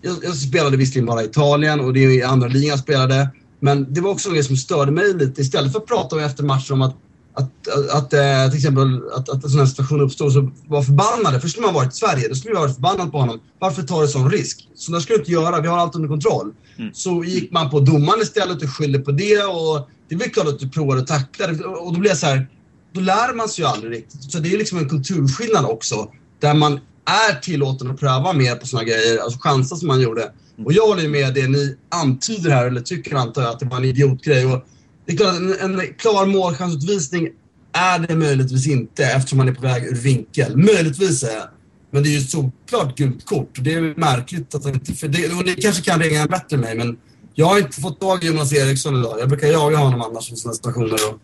jag, 0.02 0.16
jag, 0.22 0.34
spelade 0.34 0.76
visserligen 0.76 1.06
bara 1.06 1.22
i 1.22 1.26
Italien 1.26 1.80
och 1.80 1.92
det 1.92 2.04
är 2.04 2.10
i 2.10 2.22
andra 2.22 2.48
ligan 2.48 2.68
jag 2.68 2.78
spelade. 2.78 3.28
Men 3.60 3.94
det 3.94 4.00
var 4.00 4.10
också 4.10 4.30
det 4.30 4.42
som 4.42 4.56
störde 4.56 4.92
mig 4.92 5.14
lite. 5.14 5.40
Istället 5.40 5.72
för 5.72 5.78
att 5.78 5.86
prata 5.86 6.16
om 6.16 6.22
efter 6.22 6.44
matchen 6.44 6.74
om 6.74 6.82
att 6.82 6.96
att, 7.34 7.68
att, 7.68 7.90
att 7.90 8.12
eh, 8.12 8.48
till 8.48 8.56
exempel 8.56 9.00
att, 9.14 9.28
att 9.28 9.44
en 9.44 9.50
sån 9.50 9.58
här 9.58 9.66
situation 9.66 10.00
uppstår 10.00 10.30
så 10.30 10.50
var 10.66 10.82
förbannade. 10.82 11.40
Först 11.40 11.52
skulle 11.52 11.66
man 11.66 11.74
varit 11.74 11.92
i 11.92 11.96
Sverige, 11.96 12.28
då 12.28 12.34
skulle 12.34 12.54
vi 12.54 12.60
varit 12.60 12.74
förbannade 12.74 13.10
på 13.10 13.18
honom. 13.18 13.40
Varför 13.58 13.82
tar 13.82 14.02
du 14.02 14.08
sån 14.08 14.30
risk? 14.30 14.68
Så 14.74 14.92
det 14.92 15.00
ska 15.00 15.12
du 15.12 15.18
inte 15.18 15.32
göra, 15.32 15.60
vi 15.60 15.68
har 15.68 15.78
allt 15.78 15.94
under 15.94 16.08
kontroll. 16.08 16.52
Mm. 16.78 16.90
Så 16.94 17.24
gick 17.24 17.52
man 17.52 17.70
på 17.70 17.80
domaren 17.80 18.20
istället 18.22 18.62
och 18.62 18.70
skyllde 18.70 18.98
på 18.98 19.10
det 19.12 19.44
och 19.44 19.88
det 20.08 20.14
är 20.14 20.18
väl 20.18 20.30
klart 20.30 20.48
att 20.48 20.58
du 20.58 20.68
provar 20.68 20.96
att 20.96 21.06
tackla 21.06 21.46
Och 21.80 21.92
då 21.92 22.00
blir 22.00 22.10
det 22.10 22.16
så 22.16 22.26
här, 22.26 22.48
då 22.92 23.00
lär 23.00 23.34
man 23.34 23.48
sig 23.48 23.64
ju 23.64 23.70
aldrig 23.70 23.92
riktigt. 23.92 24.32
Så 24.32 24.38
det 24.38 24.54
är 24.54 24.58
liksom 24.58 24.78
en 24.78 24.88
kulturskillnad 24.88 25.64
också. 25.64 26.08
Där 26.40 26.54
man 26.54 26.80
är 27.04 27.40
tillåten 27.40 27.90
att 27.90 28.00
pröva 28.00 28.32
mer 28.32 28.54
på 28.54 28.66
såna 28.66 28.84
grejer, 28.84 29.18
alltså 29.18 29.38
chansa 29.38 29.76
som 29.76 29.88
man 29.88 30.00
gjorde. 30.00 30.22
Mm. 30.22 30.66
Och 30.66 30.72
jag 30.72 30.86
håller 30.86 31.02
ju 31.02 31.08
med 31.08 31.34
det 31.34 31.48
ni 31.48 31.76
antyder 31.88 32.50
här, 32.50 32.66
eller 32.66 32.80
tycker 32.80 33.16
antar 33.16 33.42
jag, 33.42 33.50
att 33.50 33.60
det 33.60 33.66
var 33.66 33.76
en 33.76 33.84
idiotgrej. 33.84 34.46
Och 34.46 34.64
det 35.10 35.14
är 35.14 35.16
klart, 35.16 35.60
en, 35.60 35.80
en 35.80 35.94
klar 35.94 36.26
målchansutvisning 36.26 37.28
är 37.72 37.98
det 37.98 38.16
möjligtvis 38.16 38.68
inte 38.68 39.04
eftersom 39.04 39.38
man 39.38 39.48
är 39.48 39.52
på 39.52 39.62
väg 39.62 39.84
ur 39.84 39.94
vinkel. 39.94 40.56
Möjligtvis 40.56 41.22
är 41.22 41.42
Men 41.90 42.02
det 42.02 42.08
är 42.08 42.12
ju 42.12 42.20
såklart 42.20 42.96
gult 42.96 43.24
kort. 43.24 43.58
Det 43.60 43.74
är 43.74 43.94
märkligt 43.96 44.54
att 44.54 44.66
inte... 44.66 44.92
För 44.94 45.08
det, 45.08 45.32
och 45.32 45.44
ni 45.46 45.54
kanske 45.54 45.82
kan 45.90 46.00
ringa 46.00 46.26
bättre 46.26 46.56
än 46.56 46.60
mig, 46.60 46.76
men 46.76 46.98
jag 47.34 47.46
har 47.46 47.58
inte 47.58 47.80
fått 47.80 48.00
tag 48.00 48.24
i 48.24 48.26
Jonas 48.26 48.52
Eriksson 48.52 48.96
idag. 48.96 49.16
Jag 49.20 49.28
brukar 49.28 49.46
jaga 49.46 49.76
honom 49.76 50.02
annars 50.02 50.32
i 50.32 50.36
sådana 50.36 50.54
situationer. 50.54 50.94
Och 50.94 51.20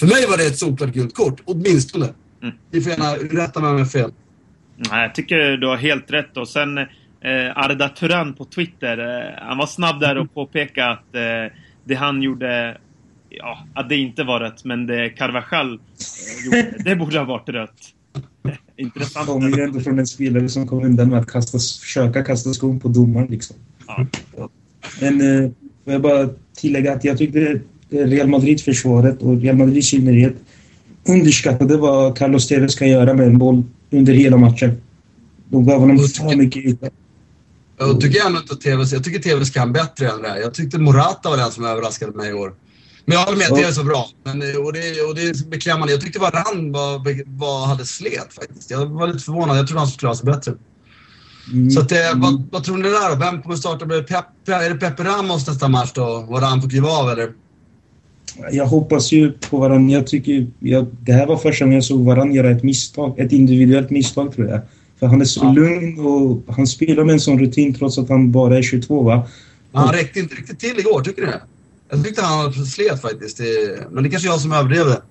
för 0.00 0.06
mig 0.06 0.26
var 0.26 0.36
det 0.36 0.46
ett 0.46 0.58
solklart 0.58 0.90
gult 0.90 1.14
kort, 1.14 1.40
åtminstone. 1.44 2.08
Mm. 2.42 2.54
Ni 2.70 2.80
får 2.80 2.92
gärna 2.92 3.14
rätta 3.14 3.60
mig 3.60 3.70
om 3.70 3.76
jag 3.76 3.84
har 3.84 3.90
fel. 3.90 4.12
Nej, 4.76 5.02
jag 5.02 5.14
tycker 5.14 5.56
du 5.56 5.66
har 5.66 5.76
helt 5.76 6.10
rätt. 6.10 6.36
Och 6.36 6.48
sen 6.48 6.78
eh, 6.78 6.86
Arda 7.54 7.88
Turan 7.88 8.34
på 8.34 8.44
Twitter, 8.44 8.98
eh, 8.98 9.48
han 9.48 9.58
var 9.58 9.66
snabb 9.66 10.00
där 10.00 10.18
och 10.18 10.34
påpekade 10.34 10.90
att 10.90 11.14
eh, 11.14 11.56
det 11.84 11.94
han 11.94 12.22
gjorde 12.22 12.78
ja, 13.30 13.66
att 13.74 13.88
det 13.88 13.96
inte 13.96 14.24
var 14.24 14.40
rött, 14.40 14.64
men 14.64 14.86
det 14.86 15.10
Carvajal 15.10 15.72
eh, 15.72 16.44
gjorde, 16.44 16.74
det 16.84 16.96
borde 16.96 17.18
ha 17.18 17.24
varit 17.24 17.48
rött. 17.48 17.80
Intressant. 18.76 19.26
kommer 19.26 19.56
ju 19.56 19.62
ändå 19.62 19.80
från 19.80 19.98
en 19.98 20.06
spelare 20.06 20.48
som 20.48 20.66
kom 20.66 20.84
undan 20.84 21.08
med 21.08 21.18
att 21.18 21.30
kasta, 21.30 21.58
försöka 21.58 22.24
kasta 22.24 22.52
skon 22.52 22.80
på 22.80 22.88
domaren. 22.88 23.26
Liksom. 23.30 23.56
Ja. 23.86 24.06
Men 25.00 25.20
eh, 25.20 25.50
får 25.84 25.92
jag 25.92 26.02
bara 26.02 26.28
tillägga 26.56 26.92
att 26.92 27.04
jag 27.04 27.18
tyckte 27.18 27.60
Real 27.90 28.28
Madrid-försvaret 28.28 29.22
och 29.22 29.40
Real 29.40 29.56
Madrid 29.56 29.78
i 29.78 29.82
synnerhet 29.82 30.34
underskattade 31.08 31.76
vad 31.76 32.18
Carlos 32.18 32.48
Tevez 32.48 32.74
kan 32.74 32.88
göra 32.88 33.14
med 33.14 33.26
en 33.26 33.38
boll 33.38 33.62
under 33.90 34.12
hela 34.12 34.36
matchen. 34.36 34.82
De 35.48 35.66
gav 35.66 35.80
honom 35.80 35.98
för 35.98 36.36
mycket 36.36 36.64
yta. 36.64 36.90
Jag 37.78 38.00
tycker 38.00 38.26
ändå 38.26 38.38
inte 38.38 38.54
att 38.54 38.60
Tevez, 38.60 38.92
jag 38.92 39.04
tycker 39.04 39.18
Tevez 39.18 39.50
kan 39.50 39.72
bättre 39.72 40.08
än 40.08 40.22
det 40.22 40.28
här. 40.28 40.38
Jag 40.38 40.54
tyckte 40.54 40.78
Morata 40.78 41.30
var 41.30 41.36
den 41.36 41.50
som 41.50 41.64
överraskade 41.64 42.12
mig 42.12 42.30
i 42.30 42.32
år. 42.32 42.52
Men 43.04 43.18
jag 43.18 43.24
håller 43.24 43.38
med, 43.38 43.46
Ja. 43.50 43.56
Tevez 43.56 43.76
var 43.76 43.84
bra. 43.84 44.08
Men, 44.24 44.36
och, 44.40 44.72
det, 44.72 45.00
och 45.08 45.14
det 45.14 45.22
är 45.22 45.48
beklämmande. 45.48 45.92
Jag 45.92 46.00
tyckte 46.00 46.18
Varann 46.18 46.72
var, 46.72 47.38
var, 47.38 47.66
hade 47.66 47.84
slet 47.86 48.34
faktiskt. 48.34 48.70
Jag 48.70 48.86
var 48.86 49.06
lite 49.06 49.18
förvånad. 49.18 49.58
Jag 49.58 49.66
trodde 49.66 49.80
han 49.80 49.88
skulle 49.88 49.98
klara 49.98 50.14
sig 50.14 50.26
bättre. 50.26 50.52
Mm. 51.52 51.70
Så 51.70 51.80
att, 51.80 51.92
eh, 51.92 51.98
vad, 52.14 52.48
vad 52.52 52.64
tror 52.64 52.76
ni 52.76 52.82
där 52.82 53.10
då? 53.10 53.16
Vem 53.16 53.42
kommer 53.42 53.56
starta? 53.56 53.86
Blir 53.86 54.04
det 54.44 54.52
är 54.52 54.70
det 54.70 54.76
Pepe 54.76 55.04
Ramos 55.04 55.48
nästa 55.48 55.68
match 55.68 55.90
då? 55.94 56.26
Varann 56.30 56.62
får 56.62 56.70
kliva 56.70 56.88
av 56.88 57.10
eller? 57.10 57.32
Jag 58.52 58.66
hoppas 58.66 59.12
ju 59.12 59.32
på 59.32 59.58
varandra. 59.58 59.94
Jag 59.94 60.06
tycker, 60.06 60.46
jag, 60.58 60.86
det 61.00 61.12
här 61.12 61.26
var 61.26 61.36
första 61.36 61.64
gången 61.64 61.74
jag 61.74 61.84
såg 61.84 62.04
varandra 62.04 62.34
göra 62.34 62.50
ett 62.50 62.62
misstag. 62.62 63.18
Ett 63.18 63.32
individuellt 63.32 63.90
misstag 63.90 64.34
tror 64.34 64.48
jag. 64.48 64.60
För 65.00 65.06
han 65.06 65.20
är 65.20 65.24
så 65.24 65.40
Ja. 65.44 65.52
lugn 65.52 66.00
och 66.06 66.54
han 66.54 66.66
spelar 66.66 67.04
med 67.04 67.12
en 67.12 67.20
sån 67.20 67.38
rutin 67.38 67.74
trots 67.74 67.98
att 67.98 68.08
han 68.08 68.32
bara 68.32 68.58
är 68.58 68.62
22 68.62 69.02
va? 69.02 69.28
Men 69.72 69.82
han 69.82 69.92
räckte 69.94 70.20
inte 70.20 70.34
riktigt 70.34 70.60
till 70.60 70.78
igår, 70.78 71.00
tycker 71.00 71.22
det? 71.22 71.40
Jag 71.90 72.04
tyckte 72.04 72.22
han 72.22 72.52
slet 72.52 73.02
faktiskt. 73.02 73.36
Det, 73.38 73.44
men 73.90 74.04
det 74.04 74.10
kanske 74.10 74.28
är 74.28 74.32
jag 74.32 74.40
som 74.40 74.52
överdrev 74.52 74.86
det. 74.86 75.02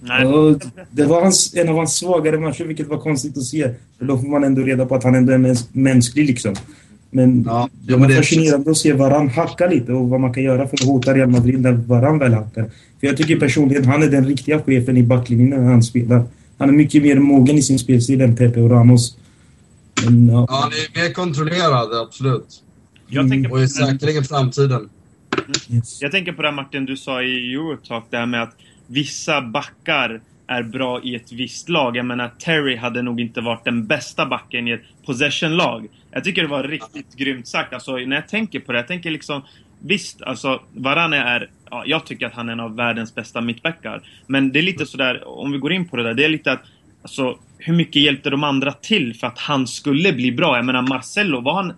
Nej. 0.00 0.56
Det 0.90 1.04
var 1.04 1.22
hans, 1.22 1.54
en 1.54 1.68
av 1.68 1.76
hans 1.76 1.94
svagare 1.96 2.38
matcher, 2.40 2.64
vilket 2.64 2.88
var 2.88 2.98
konstigt 2.98 3.36
att 3.38 3.44
se. 3.44 3.70
För 3.98 4.04
då 4.04 4.18
får 4.18 4.28
man 4.28 4.44
ändå 4.44 4.62
reda 4.62 4.86
på 4.86 4.94
att 4.94 5.04
han 5.04 5.14
ändå 5.14 5.32
är 5.32 5.38
mäns, 5.38 5.68
mänsklig 5.72 6.26
liksom. 6.26 6.54
Men 7.10 7.42
Ja, 7.48 7.68
det 7.86 7.96
var 7.96 8.08
det- 8.08 8.14
fascinerande 8.16 8.70
att 8.70 8.76
se 8.76 8.92
Varann 8.92 9.28
hacka 9.28 9.66
lite 9.66 9.92
och 9.92 10.08
vad 10.08 10.20
man 10.20 10.34
kan 10.34 10.42
göra 10.42 10.68
för 10.68 10.76
att 10.76 10.84
hota 10.84 11.14
Real 11.14 11.28
Madrid 11.30 11.60
när 11.60 11.72
Varann 11.72 12.18
väl 12.18 12.34
hackar. 12.34 12.70
För 13.00 13.06
jag 13.06 13.16
tycker 13.16 13.40
personligen 13.40 13.84
han 13.84 14.02
är 14.02 14.06
den 14.10 14.26
riktiga 14.26 14.62
chefen 14.62 14.96
i 14.96 15.02
backlinjen 15.02 15.50
när 15.50 15.70
han 15.72 15.82
spelar. 15.82 16.24
Han 16.58 16.68
är 16.68 16.72
mycket 16.72 17.02
mer 17.02 17.18
mogen 17.18 17.56
i 17.58 17.62
sin 17.62 17.78
spelstil 17.78 18.20
än 18.20 18.36
Pepe 18.36 18.60
och 18.60 18.70
Ramos. 18.70 19.16
Men, 20.04 20.28
ja. 20.28 20.46
Ja, 20.48 20.58
han 20.62 20.70
är 20.72 21.02
mer 21.06 21.12
kontrollerad, 21.14 21.94
absolut. 22.06 22.62
Jag 23.08 23.30
tänker 23.30 23.52
Och 23.52 23.62
är 23.62 23.66
säkerligen 23.66 24.24
framtiden. 24.24 24.88
Yes. 25.70 26.02
Jag 26.02 26.10
tänker 26.10 26.32
på 26.32 26.42
det 26.42 26.48
här 26.48 26.54
Martin, 26.54 26.86
du 26.86 26.96
sa 26.96 27.22
i 27.22 27.54
Eurotalk, 27.54 28.04
det 28.10 28.16
här 28.16 28.26
med 28.26 28.42
att 28.42 28.56
vissa 28.86 29.42
backar 29.42 30.20
är 30.46 30.62
bra 30.62 31.02
i 31.02 31.14
ett 31.14 31.32
visst 31.32 31.68
lag. 31.68 31.96
Jag 31.96 32.06
menar, 32.06 32.28
Terry 32.38 32.76
hade 32.76 33.02
nog 33.02 33.20
inte 33.20 33.40
varit 33.40 33.64
den 33.64 33.86
bästa 33.86 34.26
backen 34.26 34.68
i 34.68 34.70
ett 34.70 34.84
possession-lag. 35.06 35.88
Jag 36.10 36.24
tycker 36.24 36.42
det 36.42 36.48
var 36.48 36.62
riktigt 36.62 37.16
grymt 37.16 37.46
sagt. 37.48 37.72
Alltså, 37.72 37.96
när 37.96 38.16
jag 38.16 38.28
tänker 38.28 38.60
på 38.60 38.72
det, 38.72 38.78
jag 38.78 38.88
tänker 38.88 39.10
liksom... 39.10 39.42
Visst, 39.84 40.22
alltså 40.22 40.62
Varane 40.72 41.16
är... 41.16 41.50
Ja, 41.70 41.82
jag 41.86 42.06
tycker 42.06 42.26
att 42.26 42.34
han 42.34 42.48
är 42.48 42.52
en 42.52 42.60
av 42.60 42.76
världens 42.76 43.14
bästa 43.14 43.40
mittbackar. 43.40 44.02
Men 44.26 44.52
det 44.52 44.58
är 44.58 44.62
lite 44.62 44.86
sådär, 44.86 45.28
om 45.28 45.52
vi 45.52 45.58
går 45.58 45.72
in 45.72 45.88
på 45.88 45.96
det 45.96 46.02
där, 46.02 46.14
det 46.14 46.24
är 46.24 46.28
lite 46.28 46.52
att... 46.52 46.62
Alltså, 47.02 47.38
hur 47.58 47.74
mycket 47.74 48.02
hjälpte 48.02 48.30
de 48.30 48.44
andra 48.44 48.72
till 48.72 49.14
för 49.14 49.26
att 49.26 49.38
han 49.38 49.66
skulle 49.66 50.12
bli 50.12 50.32
bra? 50.32 50.56
Jag 50.56 50.64
menar, 50.64 50.82
Marcelo, 50.82 51.40
var 51.40 51.54
han... 51.54 51.72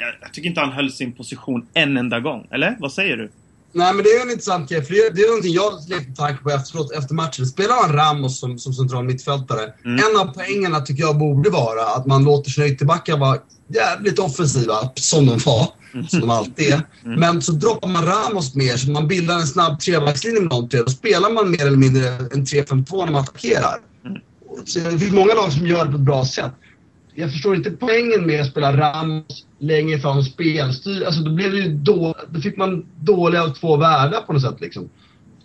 Jag, 0.00 0.14
jag 0.20 0.32
tycker 0.32 0.48
inte 0.48 0.60
han 0.60 0.72
höll 0.72 0.92
sin 0.92 1.12
position 1.12 1.66
en 1.74 1.96
enda 1.96 2.20
gång. 2.20 2.46
Eller? 2.50 2.76
Vad 2.80 2.92
säger 2.92 3.16
du? 3.16 3.30
Nej, 3.72 3.94
men 3.94 4.04
det 4.04 4.10
är 4.10 4.22
en 4.22 4.30
intressant 4.30 4.70
grej. 4.70 4.82
För 4.84 4.94
det, 4.94 5.10
det 5.16 5.22
är 5.22 5.26
någonting 5.28 5.52
jag 5.52 5.72
lekte 5.88 6.12
tanke 6.16 6.42
på 6.42 6.50
efteråt, 6.50 6.92
efter 6.92 7.14
matchen. 7.14 7.46
Spelar 7.46 7.88
man 7.88 7.96
Ramos 7.96 8.38
som, 8.40 8.58
som 8.58 8.72
central 8.72 9.04
mittfältare, 9.04 9.72
Mm. 9.84 9.94
en 10.10 10.20
av 10.20 10.34
poängerna 10.34 10.80
tycker 10.80 11.02
jag 11.02 11.18
borde 11.18 11.50
vara 11.50 11.82
att 11.96 12.06
man 12.06 12.24
låter 12.24 12.50
sina 12.50 12.66
ytterbackar 12.66 13.16
vara 13.18 13.38
jävligt 13.68 14.18
offensiva, 14.18 14.74
som 14.94 15.26
de 15.26 15.38
var. 15.38 15.66
Som 16.08 16.20
de 16.20 16.30
alltid 16.30 16.72
är. 16.72 16.80
Men 17.02 17.42
så 17.42 17.52
droppar 17.52 17.88
man 17.88 18.06
Ramos 18.06 18.54
mer, 18.54 18.76
så 18.76 18.90
man 18.90 19.08
bildar 19.08 19.34
en 19.34 19.46
snabb 19.46 19.80
trebackslinje 19.80 20.40
med 20.40 20.50
de 20.50 20.68
tre. 20.68 20.80
Då 20.82 20.90
spelar 20.90 21.30
man 21.30 21.50
mer 21.50 21.66
eller 21.66 21.76
mindre 21.76 22.08
en 22.08 22.44
3-5-2 22.44 23.04
när 23.04 23.12
man 23.12 23.22
attackerar. 23.22 23.76
Så 24.64 24.78
det 24.78 24.98
finns 24.98 25.12
många 25.12 25.34
lag 25.34 25.52
som 25.52 25.66
gör 25.66 25.84
det 25.84 25.90
på 25.90 25.96
ett 25.96 26.02
bra 26.02 26.24
sätt. 26.24 26.52
Jag 27.14 27.32
förstår 27.32 27.56
inte 27.56 27.70
poängen 27.70 28.26
med 28.26 28.40
att 28.40 28.50
spela 28.50 28.76
Ramos 28.76 29.44
längre 29.58 29.98
fram 29.98 30.22
spelstyr. 30.22 31.04
Alltså 31.06 31.22
då 31.22 31.30
blev 31.30 31.52
det 31.52 31.58
ju 31.58 31.74
då, 31.74 32.14
då 32.30 32.40
fick 32.40 32.56
man 32.56 32.86
dåliga 33.00 33.42
av 33.42 33.48
två 33.48 33.76
världar 33.76 34.20
på 34.20 34.32
något 34.32 34.42
sätt 34.42 34.60
liksom. 34.60 34.88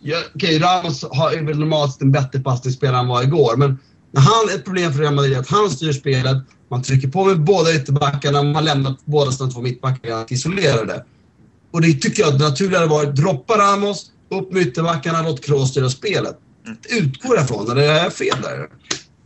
Ja, 0.01 0.17
Okej, 0.35 0.59
Ramos 0.59 1.05
har, 1.11 1.31
är 1.31 1.43
väl 1.43 1.59
normalt 1.59 1.93
sett 1.93 2.01
en 2.01 2.11
bättre 2.11 2.39
passningsspelare 2.39 2.95
än 2.95 2.99
han 2.99 3.07
var 3.07 3.23
igår, 3.23 3.57
men 3.57 3.77
när 4.11 4.21
han, 4.21 4.55
ett 4.55 4.65
problem 4.65 4.93
för 4.93 4.99
Real 4.99 5.13
Madrid 5.13 5.33
är 5.33 5.39
att 5.39 5.49
han 5.49 5.69
styr 5.69 5.91
spelet, 5.91 6.37
man 6.69 6.81
trycker 6.81 7.07
på 7.07 7.25
med 7.25 7.43
båda 7.43 7.75
ytterbackarna, 7.75 8.43
man 8.43 8.65
lämnar 8.65 8.95
båda 9.05 9.31
sina 9.31 9.49
två 9.49 9.61
mittbackar 9.61 10.33
isolerade. 10.33 11.05
Och 11.71 11.81
det 11.81 11.93
tycker 11.93 12.23
jag 12.23 12.33
att 12.33 12.39
det 12.39 12.45
naturliga 12.45 12.79
hade 12.79 12.91
varit, 12.91 13.15
droppa 13.15 13.57
Ramos, 13.57 14.11
upp 14.29 14.51
med 14.51 14.61
ytterbackarna, 14.61 15.21
låt 15.21 15.45
Kroos 15.45 15.69
styra 15.69 15.89
spelet. 15.89 16.37
Utgår 16.89 17.39
ifrån, 17.39 17.71
eller 17.71 17.81
är 17.81 18.03
jag 18.03 18.13
fel 18.13 18.41
där? 18.41 18.69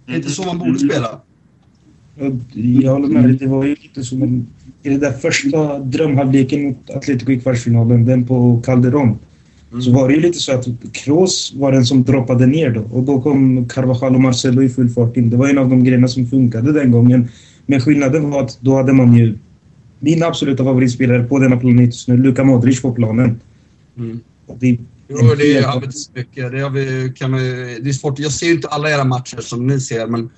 Det 0.05 0.11
är 0.11 0.15
inte 0.15 0.29
så 0.29 0.43
man 0.43 0.59
borde 0.59 0.79
spela. 0.79 1.21
Jag 2.53 2.91
håller 2.91 3.07
med 3.07 3.23
dig. 3.23 3.33
Det 3.33 3.47
var 3.47 3.65
ju 3.65 3.75
lite 3.81 4.03
som 4.03 4.21
en... 4.21 4.47
I 4.83 4.89
den 4.89 4.99
där 4.99 5.11
första 5.11 5.79
drömhalvleken 5.79 6.63
mot 6.63 6.89
Atletico 6.89 7.31
i 7.31 7.39
kvartsfinalen, 7.39 8.05
den 8.05 8.27
på 8.27 8.61
Calderon, 8.65 9.17
så 9.83 9.91
var 9.91 10.07
det 10.07 10.13
ju 10.15 10.21
lite 10.21 10.39
så 10.39 10.51
att 10.51 10.67
Kroos 10.91 11.53
var 11.55 11.71
den 11.71 11.85
som 11.85 12.03
droppade 12.03 12.45
ner 12.45 12.69
då. 12.69 12.81
Och 12.81 13.03
då 13.03 13.21
kom 13.21 13.67
Carvajal 13.69 14.15
och 14.15 14.21
Marcelo 14.21 14.63
i 14.63 14.69
full 14.69 14.89
fart 14.89 15.17
in. 15.17 15.29
Det 15.29 15.37
var 15.37 15.47
en 15.47 15.57
av 15.57 15.69
de 15.69 15.83
grejerna 15.83 16.07
som 16.07 16.27
funkade 16.27 16.71
den 16.71 16.91
gången. 16.91 17.27
Men 17.65 17.81
skillnaden 17.81 18.29
var 18.29 18.43
att 18.43 18.57
då 18.61 18.75
hade 18.75 18.93
man 18.93 19.13
ju 19.13 19.37
min 19.99 20.23
absoluta 20.23 20.63
favoritspelare 20.63 21.23
på 21.23 21.39
denna 21.39 21.57
planet 21.57 21.85
just 21.85 22.07
nu, 22.07 22.17
Luka 22.17 22.43
Modric 22.43 22.81
på 22.81 22.91
planen. 22.91 23.39
Mm. 23.97 24.19
Och 24.45 24.57
det, 24.59 24.77
Jo, 25.09 25.17
det 25.37 25.65
har 25.65 25.79
vi 25.79 25.85
inte 25.85 25.97
så 25.97 26.11
mycket. 26.13 26.51
Det, 26.51 26.59
har 26.59 26.69
vi, 26.69 27.13
kan 27.15 27.33
vi, 27.35 27.77
det 27.81 27.89
är 27.89 27.93
svårt. 27.93 28.19
Jag 28.19 28.31
ser 28.31 28.45
ju 28.47 28.53
inte 28.53 28.67
alla 28.67 28.91
era 28.91 29.03
matcher 29.03 29.41
som 29.41 29.67
ni 29.67 29.79
ser, 29.79 30.07
men 30.07 30.29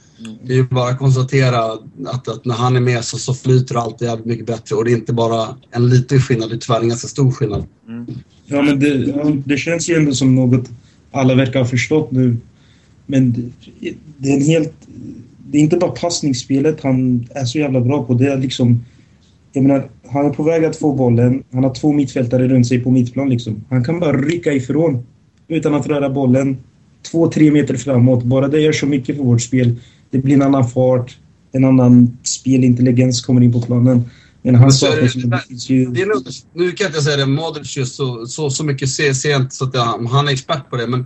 det 0.44 0.54
är 0.54 0.58
ju 0.58 0.68
bara 0.68 0.90
att 0.90 1.00
konstatera 1.00 1.60
att, 1.60 2.28
att 2.28 2.46
när 2.46 2.56
han 2.56 2.76
är 2.76 2.80
med 2.80 3.04
så, 3.04 3.18
så 3.18 3.34
flyter 3.34 3.76
alltid 3.76 4.08
jävligt 4.08 4.26
mycket 4.26 4.46
bättre. 4.46 4.76
Och 4.76 4.86
det 4.86 4.92
är 4.92 4.96
inte 4.96 5.14
bara 5.14 5.56
en 5.72 5.90
liten 5.90 6.22
skillnad, 6.22 6.50
det 6.50 6.56
är 6.56 6.58
tyvärr 6.58 6.82
en 6.82 6.90
ganska 6.90 7.08
stor 7.08 7.32
skillnad. 7.32 7.66
Ja, 8.46 8.62
men 8.62 8.80
det, 8.80 9.06
det 9.46 9.58
känns 9.58 9.90
ju 9.90 9.96
ändå 9.96 10.14
som 10.14 10.36
något 10.36 10.70
alla 11.12 11.36
verkar 11.36 11.60
ha 11.60 11.68
förstått 11.68 12.12
nu. 12.12 12.38
Men 13.06 13.32
det, 13.32 13.94
det 14.18 14.30
är 14.30 14.36
en 14.36 14.46
helt... 14.46 14.74
Det 15.52 15.58
är 15.58 15.62
inte 15.62 15.78
bara 15.78 15.92
passningsspelet 15.92 16.84
han 16.84 17.28
är 17.36 17.46
så 17.46 17.60
jävla 17.60 17.82
bra 17.82 18.04
på. 18.04 18.14
Det 18.14 18.28
är 18.28 18.38
liksom... 18.38 18.86
Jag 19.54 19.64
menar, 19.64 19.90
han 20.12 20.26
är 20.26 20.30
på 20.30 20.44
väg 20.44 20.66
att 20.66 20.76
få 20.76 20.94
bollen. 20.94 21.44
Han 21.54 21.64
har 21.64 21.74
två 21.74 21.92
mittfältare 21.94 22.48
runt 22.48 22.68
sig 22.68 22.80
på 22.80 22.92
mittplan 22.92 23.30
liksom. 23.30 23.64
Han 23.70 23.84
kan 23.84 24.00
bara 24.00 24.18
rycka 24.18 24.54
ifrån 24.54 25.04
utan 25.48 25.74
att 25.76 25.88
röra 25.88 26.10
bollen. 26.10 26.58
Två, 27.12 27.28
tre 27.32 27.52
meter 27.52 27.76
framåt. 27.78 28.24
Bara 28.24 28.48
det 28.48 28.60
gör 28.62 28.72
så 28.72 28.86
mycket 28.86 29.16
för 29.18 29.24
vårt 29.24 29.42
spel. 29.42 29.76
Det 30.12 30.18
blir 30.18 30.34
en 30.36 30.42
annan 30.42 30.68
fart. 30.70 31.18
En 31.52 31.66
annan 31.66 32.18
spelintelligens 32.24 33.22
kommer 33.22 33.42
in 33.42 33.54
på 33.54 33.62
planen. 33.62 34.04
Men 34.42 34.56
han 34.56 34.68
är 34.68 34.72
saknar 34.72 35.02
det- 35.02 35.10
som 35.10 35.30
det. 35.30 35.38
Det 35.94 36.02
är 36.02 36.06
nog, 36.06 36.24
nu 36.54 36.72
kan 36.72 36.86
jag 36.86 36.90
inte 36.90 37.02
säga 37.02 37.18
det, 37.18 37.26
Modric 37.26 37.78
just 37.78 37.96
så, 37.96 38.26
så, 38.26 38.50
så 38.50 38.64
mycket 38.64 38.90
se- 38.90 39.14
sent 39.14 39.54
så 39.54 39.66
att 39.66 39.74
jag, 39.74 39.86
han 40.08 40.28
är 40.28 40.32
expert 40.32 40.70
på 40.70 40.76
det. 40.78 40.88
Men, 40.88 41.00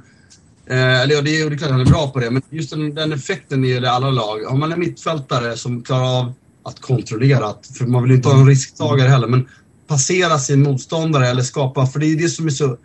eh, 0.69 1.01
eller 1.01 1.15
ja, 1.15 1.21
det 1.21 1.41
är, 1.41 1.49
det 1.49 1.55
är 1.55 1.57
klart 1.57 1.71
han 1.71 1.81
är 1.81 1.85
bra 1.85 2.07
på 2.13 2.19
det, 2.19 2.31
men 2.31 2.41
just 2.49 2.69
den, 2.69 2.95
den 2.95 3.11
effekten 3.13 3.63
gäller 3.63 3.87
alla 3.89 4.11
lag. 4.11 4.39
Har 4.49 4.57
man 4.57 4.71
en 4.71 4.79
mittfältare 4.79 5.57
som 5.57 5.81
klarar 5.81 6.19
av 6.19 6.33
att 6.63 6.79
kontrollera, 6.79 7.53
för 7.77 7.85
man 7.85 8.03
vill 8.03 8.11
ju 8.11 8.17
inte 8.17 8.29
ha 8.29 8.39
en 8.39 8.47
risktagare 8.47 9.07
heller, 9.07 9.27
men 9.27 9.47
passera 9.87 10.39
sin 10.39 10.63
motståndare 10.63 11.27
eller 11.27 11.41
skapa, 11.41 11.85
för 11.85 11.99
det 11.99 12.05
är 12.05 12.15
det 12.15 12.29
som 12.29 12.45
är 12.45 12.49
så 12.49 12.77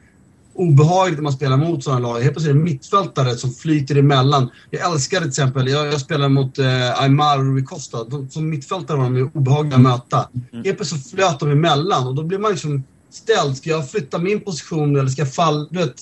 obehagligt 0.59 1.19
när 1.19 1.23
man 1.23 1.33
spelar 1.33 1.57
mot 1.57 1.85
sådana 1.85 2.09
lag. 2.09 2.21
Helt 2.21 2.35
plötsligt 2.35 2.55
är 2.55 2.59
det 2.59 2.65
mittfältare 2.65 3.37
som 3.37 3.53
flyter 3.53 3.97
emellan. 3.97 4.51
Jag 4.71 4.93
älskar 4.93 5.19
till 5.19 5.29
exempel, 5.29 5.69
jag, 5.69 5.87
jag 5.87 6.01
spelar 6.01 6.29
mot 6.29 6.59
eh, 6.59 7.03
Aymar 7.03 7.39
och 7.39 7.45
Rui 7.45 7.65
Costa. 7.65 8.05
De, 8.05 8.31
som 8.31 8.51
mittfältare 8.51 8.97
var 8.97 9.05
de 9.05 9.17
ju 9.17 9.31
obehagliga 9.35 9.77
att 9.77 9.81
möta. 9.81 10.29
Helt 10.53 10.77
plötsligt 10.77 11.03
så 11.03 11.17
flöt 11.17 11.41
de 11.41 11.51
emellan 11.51 12.07
och 12.07 12.15
då 12.15 12.23
blir 12.23 12.39
man 12.39 12.51
liksom 12.51 12.83
ställd. 13.11 13.57
Ska 13.57 13.71
jag 13.71 13.91
flytta 13.91 14.19
min 14.19 14.41
position 14.41 14.97
eller 14.97 15.09
ska 15.09 15.23
jag 15.23 15.35
falla? 15.35 15.67
Du 15.71 15.79
vet, 15.79 15.95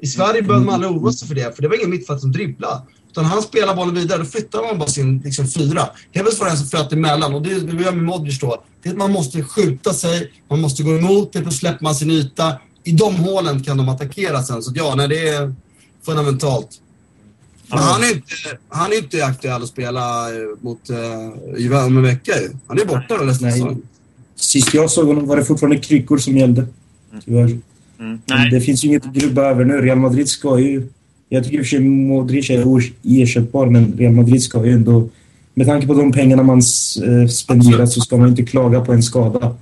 I 0.00 0.06
Sverige 0.06 0.42
behöver 0.42 0.66
man 0.66 0.74
aldrig 0.74 0.92
oroa 0.92 1.12
sig 1.12 1.28
för 1.28 1.34
det, 1.34 1.56
för 1.56 1.62
det 1.62 1.68
var 1.68 1.76
ingen 1.76 1.90
mittfältare 1.90 2.20
som 2.20 2.32
dribblade. 2.32 2.82
Utan 3.14 3.24
han 3.24 3.42
spelar 3.42 3.74
bollen 3.74 3.94
vidare, 3.94 4.18
då 4.18 4.24
flyttar 4.24 4.62
man 4.62 4.78
bara 4.78 4.88
sin 4.88 5.18
liksom, 5.24 5.48
fyra. 5.48 5.80
Helt 6.12 6.26
plötsligt 6.26 6.40
var 6.40 6.46
det 6.46 6.52
en 6.52 6.58
som 6.58 6.66
flöt 6.66 6.92
emellan 6.92 7.34
och 7.34 7.42
det 7.42 7.60
det 7.60 7.82
gör 7.82 7.92
med 7.92 8.04
Modric 8.04 8.40
då. 8.40 8.62
Det 8.82 8.88
är 8.88 8.92
att 8.92 8.98
man 8.98 9.12
måste 9.12 9.42
skjuta 9.42 9.92
sig, 9.92 10.32
man 10.50 10.60
måste 10.60 10.82
gå 10.82 10.96
emot 10.96 11.32
det, 11.32 11.40
då 11.40 11.50
släpper 11.50 11.84
man 11.84 11.94
sin 11.94 12.10
yta. 12.10 12.58
I 12.84 12.92
de 12.92 13.14
hålen 13.14 13.62
kan 13.62 13.76
de 13.76 13.88
attackera 13.88 14.42
sen. 14.42 14.62
Så 14.62 14.72
ja, 14.74 14.94
nej, 14.94 15.08
det 15.08 15.28
är 15.28 15.54
fundamentalt. 16.06 16.68
Men 17.66 17.78
han 17.78 18.02
är 18.02 18.14
inte, 18.14 18.32
han 18.68 18.92
är 18.92 18.96
inte 18.96 19.24
aktuell 19.24 19.62
att 19.62 19.68
spela 19.68 20.30
eh, 20.34 20.48
mot 20.60 20.90
uh, 20.90 21.86
om 21.86 21.96
en 21.96 22.02
vecka 22.02 22.32
ju. 22.40 22.50
Han 22.66 22.80
är 22.80 22.84
borta 22.84 23.18
då 23.18 23.24
nästa 23.24 23.44
Nej. 23.44 23.52
säsong. 23.52 23.82
Sist 24.36 24.74
jag 24.74 24.90
såg 24.90 25.06
honom 25.06 25.26
var 25.26 25.36
det 25.36 25.44
fortfarande 25.44 25.78
kryckor 25.78 26.18
som 26.18 26.36
gällde. 26.36 26.66
Tyvärr. 27.24 27.58
Mm. 27.98 28.20
Nej, 28.26 28.50
det 28.50 28.60
finns 28.60 28.84
ju 28.84 28.88
inget 28.88 29.06
att 29.06 29.12
grubba 29.12 29.42
över 29.42 29.64
nu. 29.64 29.74
Real 29.74 29.98
Madrid 29.98 30.28
ska 30.28 30.58
ju... 30.58 30.88
Jag 31.28 31.44
tycker 31.44 31.58
i 31.58 31.60
och 31.60 31.64
för 31.64 31.70
sig 31.70 31.80
Modric 31.80 32.50
är 32.50 33.22
ersättbar, 33.22 33.66
men 33.66 33.94
Real 33.98 34.12
Madrid 34.12 34.42
ska 34.42 34.66
ju 34.66 34.72
ändå... 34.72 35.08
Med 35.54 35.66
tanke 35.66 35.86
på 35.86 35.94
de 35.94 36.12
pengarna 36.12 36.42
man 36.42 36.58
eh, 36.58 37.28
spenderar 37.28 37.86
så 37.86 38.00
ska 38.00 38.16
man 38.16 38.28
inte 38.28 38.42
klaga 38.42 38.80
på 38.80 38.92
en 38.92 39.02
skada. 39.02 39.56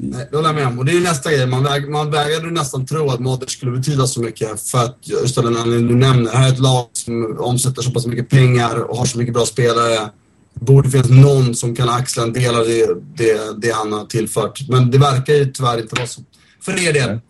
Nej, 0.00 0.26
det 0.30 0.36
håller 0.36 0.48
jag 0.48 0.56
med 0.56 0.66
om. 0.66 0.78
Och 0.78 0.84
det 0.84 0.92
är 0.92 0.94
ju 0.94 1.02
nästa 1.02 1.32
grej. 1.32 1.46
Man, 1.46 1.64
väg, 1.64 1.88
man 1.88 2.10
vägrade 2.10 2.50
nästan 2.50 2.86
tro 2.86 3.10
att 3.10 3.20
Modric 3.20 3.50
skulle 3.50 3.72
betyda 3.72 4.06
så 4.06 4.20
mycket. 4.20 4.60
För 4.60 4.78
att, 4.78 4.96
just 5.02 5.34
den 5.34 5.46
anledningen 5.46 5.86
du 5.88 5.94
nämner, 5.94 6.32
här 6.32 6.48
är 6.48 6.52
ett 6.52 6.58
lag 6.58 6.86
som 6.92 7.36
omsätter 7.38 7.82
så 7.82 7.90
pass 7.90 8.06
mycket 8.06 8.28
pengar 8.28 8.90
och 8.90 8.96
har 8.96 9.04
så 9.04 9.18
mycket 9.18 9.34
bra 9.34 9.46
spelare. 9.46 10.10
Det 10.54 10.64
borde 10.64 10.90
finnas 10.90 11.10
någon 11.10 11.54
som 11.54 11.76
kan 11.76 11.88
axla 11.88 12.22
en 12.22 12.32
del 12.32 12.54
av 12.54 12.64
det, 12.64 12.86
det, 13.14 13.60
det 13.62 13.74
han 13.74 13.92
har 13.92 14.04
tillfört. 14.04 14.68
Men 14.68 14.90
det 14.90 14.98
verkar 14.98 15.34
ju 15.34 15.52
tyvärr 15.52 15.80
inte 15.80 15.94
vara 15.94 16.06
så. 16.06 16.22
För 16.60 16.88
er 16.88 16.92
del. 16.92 17.20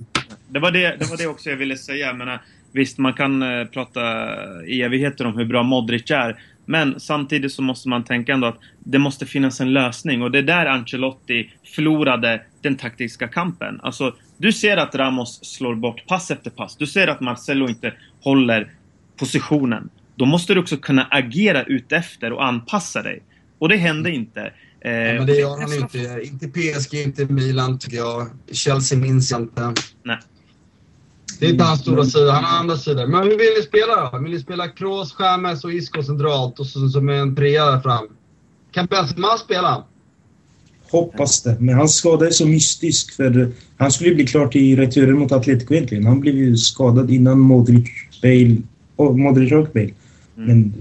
det 0.48 0.58
var 0.58 0.70
det, 0.70 0.96
det 0.98 1.04
var 1.10 1.16
det 1.16 1.26
också 1.26 1.50
jag 1.50 1.56
ville 1.56 1.76
säga. 1.76 2.06
Jag 2.06 2.16
menar, 2.16 2.42
visst, 2.72 2.98
man 2.98 3.12
kan 3.12 3.42
eh, 3.42 3.64
prata 3.64 4.00
i 4.66 4.82
evigheter 4.82 5.26
om 5.26 5.36
hur 5.36 5.44
bra 5.44 5.62
Modric 5.62 6.10
är. 6.10 6.40
Men 6.66 7.00
samtidigt 7.00 7.52
så 7.52 7.62
måste 7.62 7.88
man 7.88 8.04
tänka 8.04 8.32
ändå 8.32 8.46
att 8.46 8.58
det 8.78 8.98
måste 8.98 9.26
finnas 9.26 9.60
en 9.60 9.72
lösning. 9.72 10.22
Och 10.22 10.30
det 10.30 10.38
är 10.38 10.42
där 10.42 10.66
Ancelotti 10.66 11.50
förlorade 11.74 12.42
den 12.62 12.76
taktiska 12.76 13.28
kampen. 13.28 13.80
Alltså, 13.82 14.14
du 14.36 14.52
ser 14.52 14.76
att 14.76 14.94
Ramos 14.94 15.44
slår 15.44 15.74
bort 15.74 16.06
pass 16.06 16.30
efter 16.30 16.50
pass. 16.50 16.76
Du 16.76 16.86
ser 16.86 17.08
att 17.08 17.20
Marcelo 17.20 17.68
inte 17.68 17.94
håller 18.20 18.72
positionen. 19.18 19.90
Då 20.16 20.24
måste 20.24 20.54
du 20.54 20.60
också 20.60 20.76
kunna 20.76 21.04
agera 21.10 21.62
utefter 21.62 22.32
och 22.32 22.44
anpassa 22.44 23.02
dig. 23.02 23.22
Och 23.58 23.68
det 23.68 23.76
hände 23.76 24.10
inte. 24.10 24.52
Eh, 24.80 24.92
Ja, 24.92 25.14
men 25.14 25.26
det 25.26 25.34
gör 25.34 25.60
han 25.60 25.72
inte. 25.72 26.20
Inte 26.24 26.48
PSG, 26.48 26.94
inte 26.94 27.24
Milan 27.24 27.78
tycker 27.78 27.96
jag. 27.96 28.26
Chelsea 28.52 28.98
minns 28.98 29.30
jag 29.30 29.40
inte. 29.40 29.74
Nej. 30.02 30.18
Det 31.38 31.46
är 31.46 31.50
inte 31.50 31.64
hans 31.64 31.80
stora 31.80 32.04
sida. 32.04 32.32
Han 32.32 32.44
har 32.44 32.58
andra 32.58 32.76
sidor. 32.76 33.06
Men 33.06 33.22
hur 33.22 33.30
vill 33.30 33.54
ni 33.58 33.62
spela 33.62 34.10
då? 34.10 34.18
Vill 34.18 34.32
ni 34.32 34.40
spela 34.40 34.68
Kroos, 34.68 35.12
Chamez 35.12 35.64
och 35.64 35.72
Isco 35.72 36.02
centralt 36.02 36.60
och 36.60 36.66
så 36.66 36.88
som 36.88 37.08
en 37.08 37.36
trea 37.36 37.66
där 37.70 37.80
fram? 37.80 38.08
Kan 38.72 38.86
Benzema 38.86 39.38
spela? 39.38 39.84
Hoppas 40.90 41.42
det. 41.42 41.56
Men 41.60 41.74
hans 41.74 41.94
skada 41.94 42.26
är 42.26 42.30
så 42.30 42.46
mystisk. 42.46 43.12
För 43.12 43.52
han 43.76 43.90
skulle 43.90 44.10
ju 44.10 44.14
bli 44.14 44.26
klar 44.26 44.48
till 44.48 44.76
returen 44.78 45.18
mot 45.18 45.32
Atletico 45.32 45.74
egentligen. 45.74 46.06
Han 46.06 46.20
blev 46.20 46.34
ju 46.34 46.56
skadad 46.56 47.10
innan 47.10 47.38
Modric, 47.38 47.88
Bale 48.22 48.56
och 48.96 49.18
Modric 49.18 49.52
och 49.52 49.68
Bale. 49.74 49.90
Men 50.34 50.74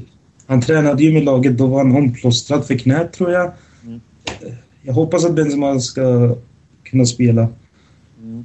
han 0.47 0.61
tränade 0.61 1.03
ju 1.03 1.13
med 1.13 1.23
laget. 1.23 1.57
Då 1.57 1.67
var 1.67 1.77
han 1.77 1.95
omplåstrad 1.95 2.65
för 2.65 2.77
knät, 2.77 3.13
tror 3.13 3.31
jag. 3.31 3.53
Mm. 3.85 3.99
Jag 4.81 4.93
hoppas 4.93 5.25
att 5.25 5.35
Benzema 5.35 5.79
ska 5.79 6.35
kunna 6.83 7.05
spela. 7.05 7.47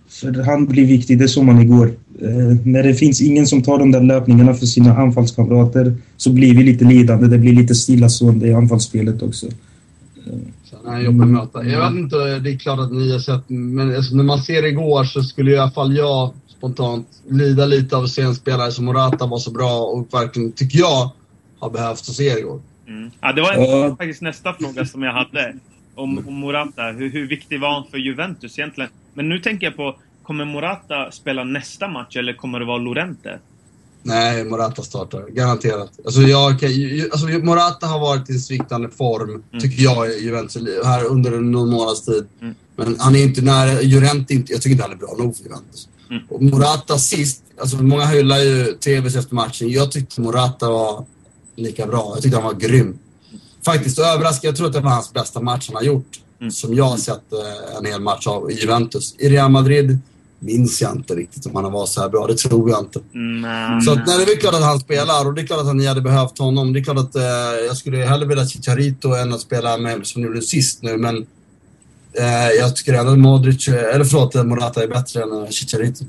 För 0.08 0.42
han 0.42 0.66
blir 0.66 0.86
viktig, 0.86 1.18
det 1.18 1.28
såg 1.28 1.44
man 1.44 1.60
igår. 1.60 1.92
Eh, 2.20 2.56
när 2.64 2.82
det 2.82 2.94
finns 2.94 3.20
ingen 3.20 3.46
som 3.46 3.62
tar 3.62 3.78
de 3.78 3.90
där 3.92 4.02
löpningarna 4.02 4.54
för 4.54 4.66
sina 4.66 4.96
anfallskamrater 4.96 5.94
så 6.16 6.32
blir 6.32 6.56
vi 6.56 6.62
lite 6.62 6.84
lidande. 6.84 7.26
Det 7.26 7.38
blir 7.38 7.52
lite 7.52 7.74
stillastående 7.74 8.46
i 8.48 8.54
anfallsspelet 8.54 9.22
också. 9.22 9.46
En 10.86 11.04
jobbig 11.04 11.26
möta. 11.26 11.64
Jag 11.64 11.90
vet 11.90 11.98
inte, 12.00 12.38
det 12.38 12.50
är 12.50 12.58
klart 12.58 12.80
att 12.80 12.92
ni 12.92 13.12
har 13.12 13.18
sett, 13.18 13.48
men 13.48 13.96
alltså, 13.96 14.14
när 14.16 14.24
man 14.24 14.38
ser 14.38 14.66
igår 14.66 15.04
så 15.04 15.22
skulle 15.22 15.50
i 15.50 15.58
alla 15.58 15.70
fall 15.70 15.96
jag 15.96 16.30
spontant 16.48 17.06
lida 17.28 17.66
lite 17.66 17.96
av 17.96 18.04
att 18.04 18.10
se 18.10 18.22
en 18.22 18.34
spelare 18.34 18.72
som 18.72 18.84
Morata 18.84 19.26
var 19.26 19.38
så 19.38 19.50
bra 19.50 19.80
och 19.80 20.14
verkligen, 20.14 20.52
tycker 20.52 20.78
jag, 20.78 21.10
har 21.58 21.70
behövt 21.70 22.00
att 22.00 22.14
se 22.14 22.38
igår. 22.38 22.60
Mm. 22.88 23.10
Ja, 23.20 23.32
det 23.32 23.40
var 23.42 23.54
Ja. 23.54 23.96
faktiskt 23.96 24.22
nästa 24.22 24.54
fråga 24.54 24.84
som 24.84 25.02
jag 25.02 25.12
hade. 25.12 25.54
Om, 25.94 26.18
om 26.28 26.34
Morata. 26.34 26.82
Hur, 26.82 27.10
hur 27.10 27.28
viktig 27.28 27.60
var 27.60 27.74
han 27.74 27.84
för 27.90 27.98
Juventus 27.98 28.58
egentligen? 28.58 28.90
Men 29.14 29.28
nu 29.28 29.38
tänker 29.38 29.66
jag 29.66 29.76
på, 29.76 29.96
kommer 30.22 30.44
Morata 30.44 31.10
spela 31.10 31.44
nästa 31.44 31.88
match 31.88 32.16
eller 32.16 32.32
kommer 32.32 32.60
det 32.60 32.66
vara 32.66 32.78
Lorente? 32.78 33.38
Nej, 34.02 34.44
Morata 34.44 34.82
startar. 34.82 35.26
Garanterat. 35.28 35.90
Alltså, 36.04 36.20
jag, 36.20 36.64
alltså, 37.12 37.26
Morata 37.26 37.86
har 37.86 38.00
varit 38.00 38.30
i 38.30 38.32
en 38.32 38.40
sviktande 38.40 38.88
form, 38.88 39.42
tycker 39.60 39.82
jag, 39.82 40.10
i 40.10 40.24
Juventus 40.24 40.84
här 40.84 41.04
under 41.04 41.30
någon 41.30 41.70
månads 41.70 42.04
tid. 42.04 42.26
Mm. 42.40 42.54
Men 42.76 42.96
han 43.00 43.16
är 43.16 43.22
inte 43.22 43.42
nära... 43.42 43.80
Llorente, 43.80 44.34
inte, 44.34 44.52
jag 44.52 44.62
tycker 44.62 44.72
inte 44.72 44.82
han 44.82 44.92
är 44.92 44.96
bra 44.96 45.14
nog 45.18 45.36
för 45.36 45.44
Juventus. 45.44 45.88
Mm. 46.10 46.22
Och 46.28 46.42
Morata 46.42 46.98
sist, 46.98 47.42
alltså 47.60 47.76
många 47.76 48.06
hyllar 48.06 48.38
ju 48.38 48.64
TVs 48.64 49.16
efter 49.16 49.34
matchen. 49.34 49.70
Jag 49.70 49.92
tyckte 49.92 50.20
Morata 50.20 50.70
var 50.70 51.04
lika 51.56 51.86
bra. 51.86 52.12
Jag 52.14 52.22
tyckte 52.22 52.38
han 52.38 52.46
var 52.46 52.54
grym. 52.54 52.98
Faktiskt 53.64 53.98
överraskad. 53.98 54.48
Jag 54.48 54.56
tror 54.56 54.66
att 54.66 54.72
det 54.72 54.80
var 54.80 54.90
hans 54.90 55.12
bästa 55.12 55.40
match 55.40 55.68
han 55.68 55.76
har 55.76 55.82
gjort. 55.82 56.20
Mm. 56.42 56.50
Som 56.50 56.74
jag 56.74 56.84
har 56.84 56.96
sett 56.96 57.32
eh, 57.32 57.76
en 57.78 57.86
hel 57.86 58.00
match 58.00 58.26
av 58.26 58.50
i 58.50 58.54
Juventus. 58.54 59.14
I 59.18 59.28
Real 59.28 59.50
Madrid 59.50 59.98
minns 60.38 60.82
jag 60.82 60.96
inte 60.96 61.14
riktigt 61.14 61.46
om 61.46 61.54
han 61.54 61.72
var 61.72 61.86
så 61.86 62.00
här 62.00 62.08
bra. 62.08 62.26
Det 62.26 62.34
tror 62.36 62.70
jag 62.70 62.80
inte. 62.80 63.00
Nej. 63.12 63.80
Så 63.80 63.92
att, 63.92 64.06
nej, 64.06 64.26
det 64.26 64.32
är 64.32 64.36
klart 64.36 64.54
att 64.54 64.64
han 64.64 64.80
spelar 64.80 65.26
och 65.26 65.34
det 65.34 65.40
är 65.40 65.46
klart 65.46 65.60
att 65.60 65.76
ni 65.76 65.86
hade 65.86 66.00
behövt 66.00 66.38
honom. 66.38 66.72
Det 66.72 66.78
är 66.78 66.84
klart 66.84 66.98
att 66.98 67.16
eh, 67.16 67.22
jag 67.66 67.76
skulle 67.76 67.96
hellre 67.96 68.26
vilja 68.26 68.46
Chicharito 68.46 69.14
än 69.14 69.32
att 69.32 69.40
spela 69.40 69.78
med 69.78 70.06
som 70.06 70.22
ni 70.22 70.28
gjorde 70.28 70.42
sist 70.42 70.82
nu, 70.82 70.96
men 70.96 71.16
eh, 72.18 72.50
jag 72.58 72.76
tycker 72.76 72.94
ändå 72.94 73.12
att 73.12 73.18
Modric, 73.18 73.68
eh, 73.68 73.94
eller 73.94 74.04
förlåt, 74.04 74.46
Morata 74.46 74.82
är 74.82 74.88
bättre 74.88 75.22
än 75.22 75.42
eh, 75.42 75.48
Chicharito. 75.48 76.04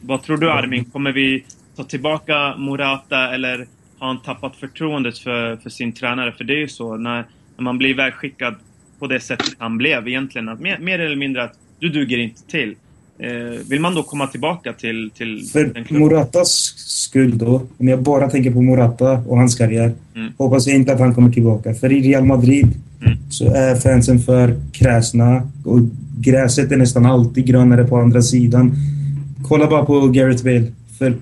Vad 0.00 0.22
tror 0.22 0.36
du 0.36 0.50
Armin? 0.50 0.84
Kommer 0.84 1.12
vi 1.12 1.44
ta 1.76 1.84
tillbaka 1.84 2.54
Morata 2.56 3.34
eller 3.34 3.66
har 3.98 4.06
han 4.06 4.22
tappat 4.22 4.56
förtroendet 4.56 5.18
för, 5.18 5.56
för 5.56 5.70
sin 5.70 5.92
tränare? 5.92 6.32
För 6.32 6.44
det 6.44 6.52
är 6.52 6.60
ju 6.60 6.68
så 6.68 6.96
när, 6.96 7.26
när 7.56 7.64
man 7.64 7.78
blir 7.78 7.88
ivägskickad 7.88 8.54
på 9.00 9.06
det 9.06 9.20
sättet 9.20 9.54
han 9.58 9.78
blev 9.78 10.08
egentligen. 10.08 10.48
Att 10.48 10.60
mer, 10.60 10.78
mer 10.78 10.98
eller 10.98 11.16
mindre 11.16 11.44
att 11.44 11.52
du 11.78 11.88
duger 11.88 12.18
inte 12.18 12.42
till. 12.42 12.74
Eh, 13.18 13.58
vill 13.68 13.80
man 13.80 13.94
då 13.94 14.02
komma 14.02 14.26
tillbaka 14.26 14.72
till, 14.72 15.10
till 15.14 15.48
För? 15.52 15.94
Moratas 15.98 16.48
skull 16.76 17.38
då, 17.38 17.62
om 17.78 17.88
jag 17.88 18.02
bara 18.02 18.30
tänker 18.30 18.50
på 18.50 18.62
Morata 18.62 19.12
och 19.12 19.36
hans 19.38 19.54
karriär, 19.54 19.92
Mm. 20.14 20.32
hoppas 20.38 20.66
jag 20.66 20.76
inte 20.76 20.92
att 20.92 21.00
han 21.00 21.14
kommer 21.14 21.30
tillbaka. 21.30 21.74
För 21.74 21.92
i 21.92 22.00
Real 22.00 22.24
Madrid 22.24 22.66
Mm. 23.06 23.18
så 23.30 23.54
är 23.54 23.74
fansen 23.76 24.18
för 24.20 24.54
kräsna 24.72 25.42
och 25.64 25.80
gräset 26.18 26.72
är 26.72 26.76
nästan 26.76 27.06
alltid 27.06 27.46
grönare 27.46 27.84
på 27.84 27.96
andra 27.96 28.22
sidan. 28.22 28.74
Kolla 29.48 29.66
bara 29.70 29.84
på 29.84 30.06
Gareth 30.08 30.44
Bale. 30.44 30.64
För 30.98 31.14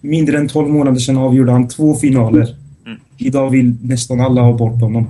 mindre 0.00 0.38
än 0.38 0.48
12 0.48 0.68
månader 0.68 0.98
sedan 0.98 1.16
avgjorde 1.16 1.52
han 1.52 1.68
två 1.68 1.94
finaler. 1.94 2.54
Mm. 2.86 2.98
Idag 3.18 3.50
vill 3.50 3.74
nästan 3.82 4.20
alla 4.20 4.40
ha 4.42 4.52
bort 4.52 4.80
honom. 4.80 5.06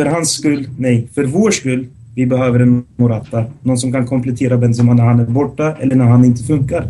För 0.00 0.06
hans 0.06 0.32
skull, 0.32 0.68
nej, 0.78 1.08
för 1.14 1.24
vår 1.24 1.50
skull, 1.50 1.86
vi 2.14 2.26
behöver 2.26 2.60
en 2.60 2.86
Morata. 2.96 3.44
Någon 3.62 3.78
som 3.78 3.92
kan 3.92 4.06
komplettera 4.06 4.56
Benzema 4.56 4.94
när 4.94 5.04
han 5.04 5.20
är 5.20 5.24
borta 5.24 5.76
eller 5.76 5.96
när 5.96 6.04
han 6.04 6.24
inte 6.24 6.44
funkar. 6.44 6.88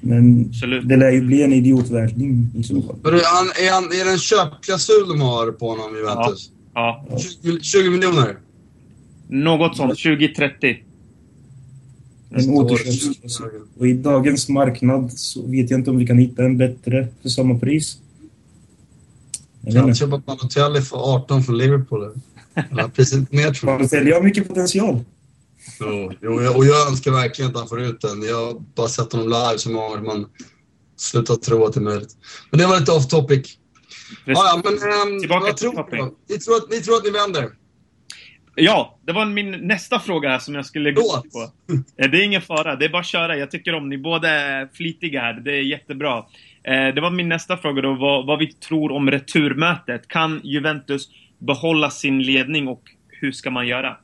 Men 0.00 0.46
Absolut. 0.48 0.88
det 0.88 0.96
lär 0.96 1.10
ju 1.10 1.20
bli 1.20 1.42
en 1.42 1.52
idiotvärvning 1.52 2.50
i 2.56 2.62
så 2.62 2.82
fall. 2.82 2.96
Men 3.02 3.14
är, 3.14 3.20
han, 3.24 3.46
är, 3.46 3.72
han, 3.72 3.84
är 3.84 4.04
det 4.04 4.10
en 4.10 4.18
köpklausul 4.18 5.08
de 5.08 5.20
har 5.20 5.52
på 5.52 5.68
honom, 5.68 5.96
Juventus? 5.96 6.50
Ja, 6.74 7.06
20, 7.42 7.60
20 7.60 7.90
miljoner? 7.90 8.36
något 9.28 9.76
sånt. 9.76 9.98
2030. 9.98 10.76
En 12.30 12.50
återköpsklausul. 12.50 13.50
Och 13.78 13.86
i 13.86 13.92
dagens 13.92 14.48
marknad 14.48 15.12
så 15.12 15.46
vet 15.46 15.70
jag 15.70 15.80
inte 15.80 15.90
om 15.90 15.98
vi 15.98 16.06
kan 16.06 16.18
hitta 16.18 16.44
en 16.44 16.56
bättre 16.56 17.08
för 17.22 17.28
samma 17.28 17.58
pris. 17.58 17.98
Jag 19.62 19.74
Kan 19.74 19.84
inte. 19.88 19.98
köpa 19.98 20.18
Balotelli 20.18 20.80
för 20.80 20.96
18 21.14 21.42
från 21.42 21.58
Liverpool? 21.58 22.02
eller? 22.70 22.88
Priset 22.88 23.28
tror 23.30 23.40
jag. 23.42 23.64
Balotelli 23.64 24.12
har 24.12 24.22
mycket 24.22 24.48
potential. 24.48 25.04
Jo, 25.80 26.12
jo, 26.22 26.32
och 26.56 26.66
jag 26.66 26.88
önskar 26.88 27.10
verkligen 27.10 27.50
att 27.50 27.56
han 27.56 27.68
får 27.68 27.80
ut 27.82 28.00
den. 28.00 28.22
Jag 28.22 28.46
har 28.46 28.54
bara 28.74 28.88
sett 28.88 29.12
honom 29.12 29.28
live 29.28 29.58
så 29.58 29.70
många 29.70 29.88
gånger 29.88 30.02
man 30.02 30.26
slutar 30.96 31.34
tro 31.36 31.64
att 31.66 31.72
det 31.74 31.80
är 31.80 31.82
möjligt. 31.82 32.16
Men 32.50 32.60
det 32.60 32.66
var 32.66 32.80
lite 32.80 32.92
off 32.92 33.08
topic. 33.08 33.56
Ja, 34.24 34.32
ja, 34.34 34.62
men 34.64 34.72
ähm, 34.72 35.20
Tillbaka 35.20 35.40
vad 35.46 35.56
till 35.56 35.70
tror 35.70 35.82
topic. 35.82 36.00
ni, 36.30 36.38
tror 36.38 36.56
att, 36.56 36.70
ni 36.70 36.80
tror 36.80 36.96
att 36.96 37.04
ni 37.04 37.10
vänder? 37.10 37.48
Ja, 38.54 38.98
det 39.06 39.12
var 39.12 39.24
min 39.26 39.50
nästa 39.50 39.98
fråga 40.00 40.28
här 40.28 40.38
som 40.38 40.54
jag 40.54 40.66
skulle 40.66 40.92
gå 40.92 41.00
Förlåt. 41.02 41.32
på. 41.32 41.72
Eh, 42.02 42.10
Det 42.10 42.18
är 42.18 42.24
ingen 42.24 42.42
fara, 42.42 42.76
det 42.76 42.84
är 42.84 42.88
bara 42.88 43.00
att 43.00 43.06
köra. 43.06 43.36
Jag 43.36 43.50
tycker 43.50 43.74
om 43.74 43.88
ni 43.88 43.98
båda 43.98 44.28
är 44.28 44.68
flitiga 44.74 45.20
här. 45.20 45.32
Det 45.32 45.50
är 45.52 45.62
jättebra. 45.62 46.24
Eh, 46.64 46.94
Det 46.94 47.00
var 47.00 47.10
min 47.10 47.28
nästa 47.28 47.56
fråga 47.56 47.82
då, 47.82 47.94
vad, 47.94 48.26
vad 48.26 48.38
vi 48.38 48.52
tror 48.52 48.92
om 48.92 49.10
returmötet. 49.10 50.08
Kan 50.08 50.40
Juventus 50.44 51.08
behålla 51.38 51.90
sin 51.90 52.22
ledning 52.22 52.68
och 52.68 52.82
hur 53.08 53.32
ska 53.32 53.50
man 53.50 53.66
göra? 53.66 53.96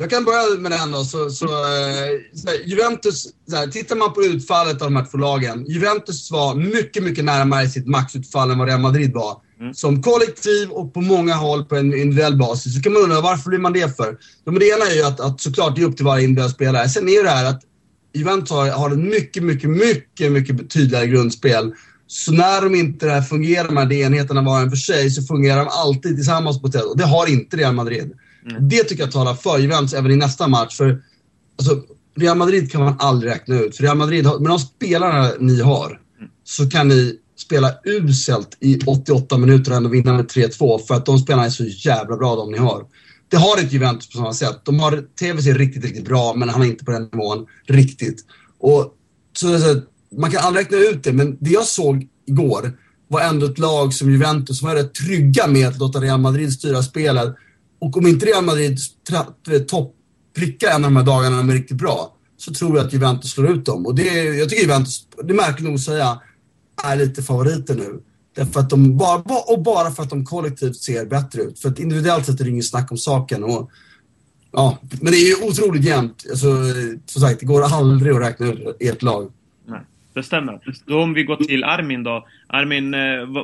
Jag 0.00 0.10
kan 0.10 0.24
börja 0.24 0.60
med 0.60 0.72
den 0.72 0.90
då. 0.92 1.04
Så, 1.04 1.30
så, 1.30 1.44
eh, 1.44 2.10
så 2.34 2.48
här, 2.48 2.64
Juventus, 2.64 3.24
så 3.50 3.56
här, 3.56 3.66
tittar 3.66 3.96
man 3.96 4.12
på 4.12 4.22
utfallet 4.22 4.82
av 4.82 4.88
de 4.90 4.96
här 4.96 5.06
två 5.10 5.18
lagen. 5.18 5.64
Juventus 5.68 6.30
var 6.30 6.54
mycket, 6.54 7.02
mycket 7.02 7.24
närmare 7.24 7.68
sitt 7.68 7.86
maxutfall 7.86 8.50
än 8.50 8.58
vad 8.58 8.68
Real 8.68 8.80
Madrid 8.80 9.12
var. 9.12 9.36
Mm. 9.60 9.74
Som 9.74 10.02
kollektiv 10.02 10.70
och 10.70 10.94
på 10.94 11.00
många 11.00 11.34
håll 11.34 11.64
på 11.64 11.76
en 11.76 11.94
individuell 11.94 12.36
basis. 12.36 12.74
Så 12.74 12.82
kan 12.82 12.92
man 12.92 13.02
undra 13.02 13.20
varför 13.20 13.48
blir 13.48 13.58
man 13.58 13.72
det 13.72 13.96
för? 13.96 14.16
Det 14.44 14.68
ena 14.68 14.84
är 14.84 14.94
ju 14.94 15.02
att, 15.02 15.20
att 15.20 15.40
såklart 15.40 15.76
det 15.76 15.82
är 15.82 15.86
upp 15.86 15.96
till 15.96 16.04
varje 16.04 16.24
individuell 16.24 16.50
spelare. 16.50 16.88
Sen 16.88 17.08
är 17.08 17.22
det 17.22 17.30
här 17.30 17.44
att 17.50 17.62
Juventus 18.18 18.50
har, 18.50 18.70
har 18.70 18.90
ett 18.90 18.98
mycket, 18.98 19.42
mycket, 19.42 19.70
mycket, 19.70 20.32
mycket 20.32 20.70
tydligare 20.70 21.06
grundspel. 21.06 21.72
Så 22.06 22.32
när 22.32 22.62
de 22.62 22.74
inte 22.74 23.22
fungerar, 23.22 23.64
de 23.64 23.76
här 23.76 23.92
enheterna 23.92 24.42
var 24.42 24.60
en 24.60 24.70
för 24.70 24.76
sig, 24.76 25.10
så 25.10 25.22
fungerar 25.22 25.58
de 25.58 25.68
alltid 25.68 26.16
tillsammans 26.16 26.60
på 26.60 26.66
ett 26.66 26.72
sätt. 26.72 26.84
Och 26.84 26.98
det 26.98 27.04
har 27.04 27.30
inte 27.30 27.56
Real 27.56 27.74
Madrid. 27.74 28.12
Mm. 28.50 28.68
Det 28.68 28.84
tycker 28.84 29.02
jag 29.02 29.12
talar 29.12 29.34
för 29.34 29.58
Juventus 29.58 29.94
även 29.94 30.10
i 30.10 30.16
nästa 30.16 30.48
match. 30.48 30.76
För 30.76 31.02
alltså, 31.58 31.82
Real 32.16 32.36
Madrid 32.36 32.72
kan 32.72 32.80
man 32.80 32.96
aldrig 32.98 33.32
räkna 33.32 33.60
ut. 33.60 33.76
För 33.76 33.82
Real 33.82 33.96
Madrid, 33.96 34.26
har, 34.26 34.38
med 34.38 34.50
de 34.50 34.58
spelarna 34.58 35.30
ni 35.38 35.60
har, 35.60 36.00
så 36.44 36.70
kan 36.70 36.88
ni 36.88 37.18
spela 37.36 37.72
uselt 37.84 38.56
i 38.60 38.78
88 38.86 39.38
minuter 39.38 39.70
och 39.70 39.76
ändå 39.76 39.88
vinna 39.88 40.12
med 40.12 40.26
3-2 40.26 40.78
för 40.86 40.94
att 40.94 41.06
de 41.06 41.18
spelarna 41.18 41.46
är 41.46 41.50
så 41.50 41.64
jävla 41.64 42.16
bra 42.16 42.36
de 42.36 42.50
ni 42.50 42.58
har. 42.58 42.84
Det 43.28 43.36
har 43.36 43.60
inte 43.60 43.74
Juventus 43.74 44.10
på 44.10 44.18
samma 44.18 44.34
sätt. 44.34 44.60
De 44.64 44.80
har 44.80 45.04
TVC 45.20 45.46
riktigt, 45.46 45.84
riktigt 45.84 46.04
bra, 46.04 46.34
men 46.36 46.48
han 46.48 46.62
är 46.62 46.66
inte 46.66 46.84
på 46.84 46.90
den 46.90 47.08
nivån 47.12 47.46
riktigt. 47.66 48.24
Och 48.58 48.94
så, 49.36 49.58
så, 49.58 49.80
man 50.16 50.30
kan 50.30 50.44
aldrig 50.44 50.64
räkna 50.64 50.78
ut 50.78 51.04
det, 51.04 51.12
men 51.12 51.36
det 51.40 51.50
jag 51.50 51.64
såg 51.64 52.06
igår 52.26 52.78
var 53.08 53.20
ändå 53.20 53.46
ett 53.46 53.58
lag 53.58 53.94
som 53.94 54.10
Juventus 54.10 54.58
som 54.58 54.68
var 54.68 54.74
rätt 54.74 54.94
trygga 54.94 55.46
med 55.46 55.68
att 55.68 55.78
låta 55.78 56.00
Real 56.00 56.20
Madrid 56.20 56.52
styra 56.52 56.82
spelet. 56.82 57.34
Och 57.80 57.96
om 57.96 58.06
inte 58.06 58.26
Real 58.26 58.44
Madrid 58.44 58.78
topprickar 59.68 60.68
en 60.68 60.84
av 60.84 60.90
de 60.90 60.96
här 60.96 61.04
dagarna 61.04 61.30
när 61.30 61.42
de 61.42 61.50
är 61.50 61.54
riktigt 61.54 61.76
bra, 61.76 62.16
så 62.36 62.54
tror 62.54 62.76
jag 62.76 62.86
att 62.86 62.92
Juventus 62.92 63.30
slår 63.30 63.50
ut 63.50 63.64
dem. 63.64 63.86
Och 63.86 63.94
det, 63.94 64.24
jag 64.24 64.48
tycker 64.48 64.62
Juventus, 64.62 65.06
det 65.24 65.32
är 65.32 65.36
märkligt 65.36 65.64
nog 65.64 65.74
att 65.74 65.80
säga, 65.80 66.20
är 66.84 66.96
lite 66.96 67.22
favoriter 67.22 67.74
nu. 67.74 68.00
Därför 68.38 68.60
att 68.60 68.70
de, 68.70 68.96
bara, 68.96 69.22
och 69.46 69.62
bara 69.62 69.90
för 69.90 70.02
att 70.02 70.10
de 70.10 70.24
kollektivt 70.24 70.76
ser 70.76 71.06
bättre 71.06 71.42
ut. 71.42 71.58
För 71.58 71.68
att 71.68 71.78
individuellt 71.78 72.26
sett 72.26 72.40
är 72.40 72.44
det 72.44 72.50
ingen 72.50 72.62
snack 72.62 72.90
om 72.90 72.98
saken. 72.98 73.44
Och, 73.44 73.70
ja, 74.52 74.78
men 75.00 75.12
det 75.12 75.18
är 75.18 75.28
ju 75.28 75.48
otroligt 75.48 75.84
jämnt. 75.84 76.26
Alltså, 76.30 76.46
som 77.06 77.22
sagt, 77.22 77.40
det 77.40 77.46
går 77.46 77.62
aldrig 77.62 78.12
att 78.12 78.22
räkna 78.22 78.46
ut 78.46 78.76
ert 78.80 79.02
lag. 79.02 79.30
Nej, 79.66 79.80
det 80.12 80.22
stämmer. 80.22 80.60
Då 80.86 81.02
om 81.02 81.14
vi 81.14 81.22
går 81.22 81.36
till 81.36 81.64
Armin 81.64 82.02
då. 82.02 82.26
Armin, 82.46 82.94
eh, 82.94 83.00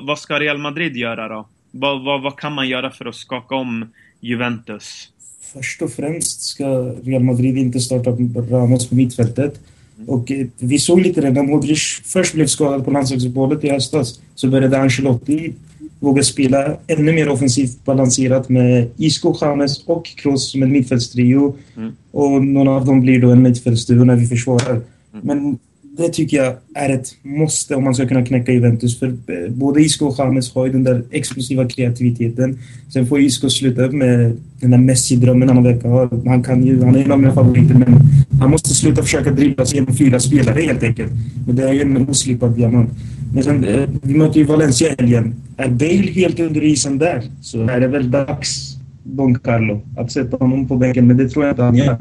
vad 0.07 0.19
ska 0.19 0.41
Real 0.41 0.59
Madrid 0.59 0.97
göra 0.97 1.29
då? 1.29 1.49
Vad, 1.71 2.05
vad, 2.05 2.23
vad 2.23 2.39
kan 2.39 2.53
man 2.53 2.69
göra 2.69 2.91
för 2.91 3.05
att 3.05 3.17
skaka 3.17 3.55
om 3.55 3.93
Juventus? 4.21 5.09
Först 5.53 5.83
och 5.83 5.93
främst 5.93 6.43
ska 6.43 6.67
Real 7.03 7.23
Madrid 7.23 7.59
inte 7.59 7.81
starta 7.81 8.11
Ramos 8.51 8.89
på 8.89 8.95
mittfältet. 8.95 9.61
Och 10.07 10.31
eh, 10.31 10.47
vi 10.59 10.79
såg 10.79 11.01
lite 11.01 11.21
det 11.21 11.31
när 11.31 11.43
Modric 11.43 12.01
först 12.05 12.35
blev 12.35 12.47
skadad 12.47 12.85
på 12.85 12.91
landslagsuppehållet 12.91 13.65
i 13.65 13.71
höstas 13.71 14.21
så 14.35 14.49
började 14.49 14.79
Ancelotti 14.79 15.55
våga 16.01 16.23
spela 16.23 16.77
ännu 16.87 17.13
mer 17.13 17.29
offensivt 17.29 17.85
balanserat 17.85 18.49
med 18.49 18.91
Isco, 18.97 19.37
James 19.41 19.85
och 19.87 20.07
Kroos 20.07 20.51
som 20.51 20.63
en 20.63 20.73
mittfältstrio. 20.73 21.57
Mm. 21.77 21.93
Och 22.11 22.45
någon 22.45 22.69
av 22.69 22.87
dem 22.87 23.01
blir 23.01 23.21
då 23.21 23.31
en 23.31 23.43
mittfältsduo 23.43 24.05
när 24.05 24.17
vi 24.17 24.27
försvarar. 24.27 24.71
Mm. 24.71 24.85
Men 25.23 25.59
det 25.97 26.09
tycker 26.09 26.37
jag 26.37 26.55
är 26.75 26.89
ett 26.89 27.17
måste 27.23 27.75
om 27.75 27.85
man 27.85 27.95
ska 27.95 28.09
kunna 28.09 28.25
knäcka 28.27 28.53
Juventus. 28.53 28.99
För 28.99 29.07
eh, 29.07 29.51
både 29.51 29.81
Isco 29.81 30.07
och 30.07 30.15
James 30.19 30.55
har 30.55 30.67
ju 30.67 30.73
den 30.73 30.85
där 30.85 31.03
explosiva 31.11 31.69
kreativiteten. 31.69 32.59
Sen 32.93 33.07
får 33.07 33.21
Isco 33.21 33.51
sluta 33.51 33.85
upp 33.85 33.93
med 33.93 34.37
den 34.61 34.71
där 34.71 34.79
Messi-drömmen 34.79 35.49
han 35.49 35.63
verkar 35.63 35.89
ha. 35.89 36.11
Han, 36.27 36.43
kan 36.43 36.67
ju, 36.67 36.85
han 36.85 36.97
är 36.97 37.05
en 37.05 37.13
av 37.13 37.21
mina 37.21 37.35
favoriter, 37.35 37.75
men 37.75 38.01
han 38.41 38.51
måste 38.51 38.69
sluta 38.69 39.03
försöka 39.03 39.31
dribbla 39.31 39.67
sig 39.67 39.79
genom 39.79 39.95
fyra 39.95 40.21
spelare 40.21 40.61
helt 40.61 40.83
enkelt. 40.83 41.13
Men 41.47 41.57
det 41.57 41.69
är 41.69 41.73
ju 41.73 41.81
en 41.81 42.09
oslipad 42.09 42.57
diamant. 42.57 42.91
Men 43.35 43.43
sen, 43.45 43.65
eh, 43.65 43.89
vi 44.03 44.15
möter 44.15 44.39
ju 44.39 44.45
Valencia 44.45 44.89
i 44.89 44.95
helgen. 44.99 45.35
Är 45.57 45.69
Bale 45.69 46.11
helt 46.13 46.41
under 46.41 46.65
isen 46.65 46.99
där 46.99 47.23
så 47.41 47.63
är 47.63 47.81
det 47.81 47.89
väl 47.89 48.11
dags, 48.11 48.77
Don 49.03 49.39
Carlo, 49.39 49.81
att 49.97 50.13
sätta 50.13 50.37
honom 50.37 50.69
på 50.69 50.77
bänken. 50.77 51.07
Men 51.07 51.17
det 51.17 51.29
tror 51.29 51.45
jag 51.45 51.53
inte 51.53 51.63
han 51.63 51.77
gör. 51.77 51.99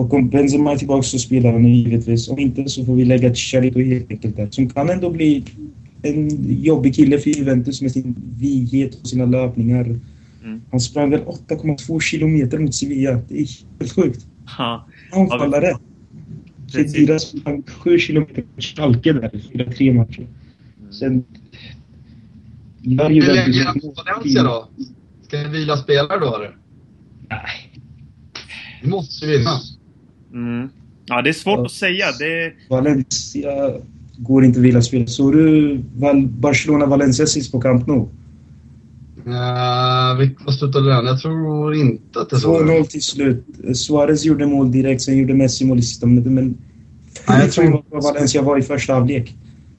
Och 0.00 0.14
om 0.14 0.28
Benzema 0.28 0.72
är 0.72 0.76
tillbaka 0.76 1.02
så 1.02 1.18
spelar 1.18 1.52
han 1.52 1.74
givetvis. 1.74 2.28
Om 2.28 2.38
inte 2.38 2.68
så 2.68 2.84
får 2.84 2.94
vi 2.94 3.04
lägga 3.04 3.34
Chicharito 3.34 3.80
helt 3.80 4.10
enkelt 4.10 4.36
där. 4.36 4.48
Som 4.50 4.68
kan 4.68 4.90
ändå 4.90 5.10
bli 5.10 5.44
en 6.02 6.28
jobbig 6.62 6.94
kille 6.94 7.18
för 7.18 7.30
Juventus 7.30 7.82
med 7.82 7.92
sin 7.92 8.14
vighet 8.38 8.94
och 9.00 9.08
sina 9.08 9.24
löpningar. 9.24 9.84
Mm. 10.44 10.60
Han 10.70 10.80
sprang 10.80 11.10
väl 11.10 11.20
8,2 11.20 12.00
kilometer 12.00 12.58
mot 12.58 12.74
Sevilla. 12.74 13.20
Det 13.28 13.40
är 13.40 13.46
helt 13.78 13.92
sjukt. 13.92 14.26
Ja. 14.58 14.86
Anfallare. 15.12 15.76
Kedira 16.72 17.18
sprang 17.18 17.62
7 17.62 17.98
kilometer 17.98 18.44
mot 18.54 18.64
Schalke 18.64 19.12
där 19.12 19.36
i 19.36 19.58
4-3 19.58 19.94
matcher. 19.94 20.26
Mm. 20.80 20.92
Sen... 20.92 21.24
Hur 22.82 23.34
länge 23.34 23.64
Valencia 23.96 24.42
då? 24.42 24.68
Ska 25.22 25.38
vi 25.38 25.48
vila 25.48 25.76
spelare 25.76 26.20
då 26.20 26.36
eller? 26.36 26.56
Nej. 27.28 27.82
Vi 28.82 28.88
måste 28.88 29.26
vinna. 29.26 29.60
Mm. 30.32 30.68
Ja, 31.06 31.22
det 31.22 31.30
är 31.30 31.32
svårt 31.32 31.58
ja. 31.58 31.64
att 31.64 31.72
säga. 31.72 32.06
Det... 32.18 32.52
Valencia 32.68 33.50
går 34.16 34.44
inte 34.44 34.60
vila 34.60 34.82
spel. 34.82 35.08
Såg 35.08 35.32
du 35.32 35.78
Barcelona-Valencia 36.24 37.26
sist 37.26 37.52
på 37.52 37.60
Camp 37.60 37.86
Nou? 37.86 38.08
Uh, 39.26 40.30
vad 40.44 40.54
slutade 40.54 40.94
den? 40.94 41.06
Jag 41.06 41.20
tror 41.20 41.74
inte 41.74 42.20
att 42.20 42.30
det 42.30 42.40
så. 42.40 42.60
2-0 42.60 42.84
till 42.84 43.02
slut. 43.02 43.44
Suarez 43.74 44.24
gjorde 44.24 44.46
mål 44.46 44.72
direkt, 44.72 45.02
sen 45.02 45.18
gjorde 45.18 45.34
Messi 45.34 45.64
mål 45.64 45.78
i 45.78 45.82
sista 45.82 46.06
minuten. 46.06 46.34
Men 46.34 46.58
Nej, 47.28 47.40
jag 47.40 47.52
tror 47.52 47.84
vad 47.90 48.02
Valencia 48.02 48.42
var 48.42 48.58
i 48.58 48.62
första 48.62 48.94
halvlek. 48.94 49.34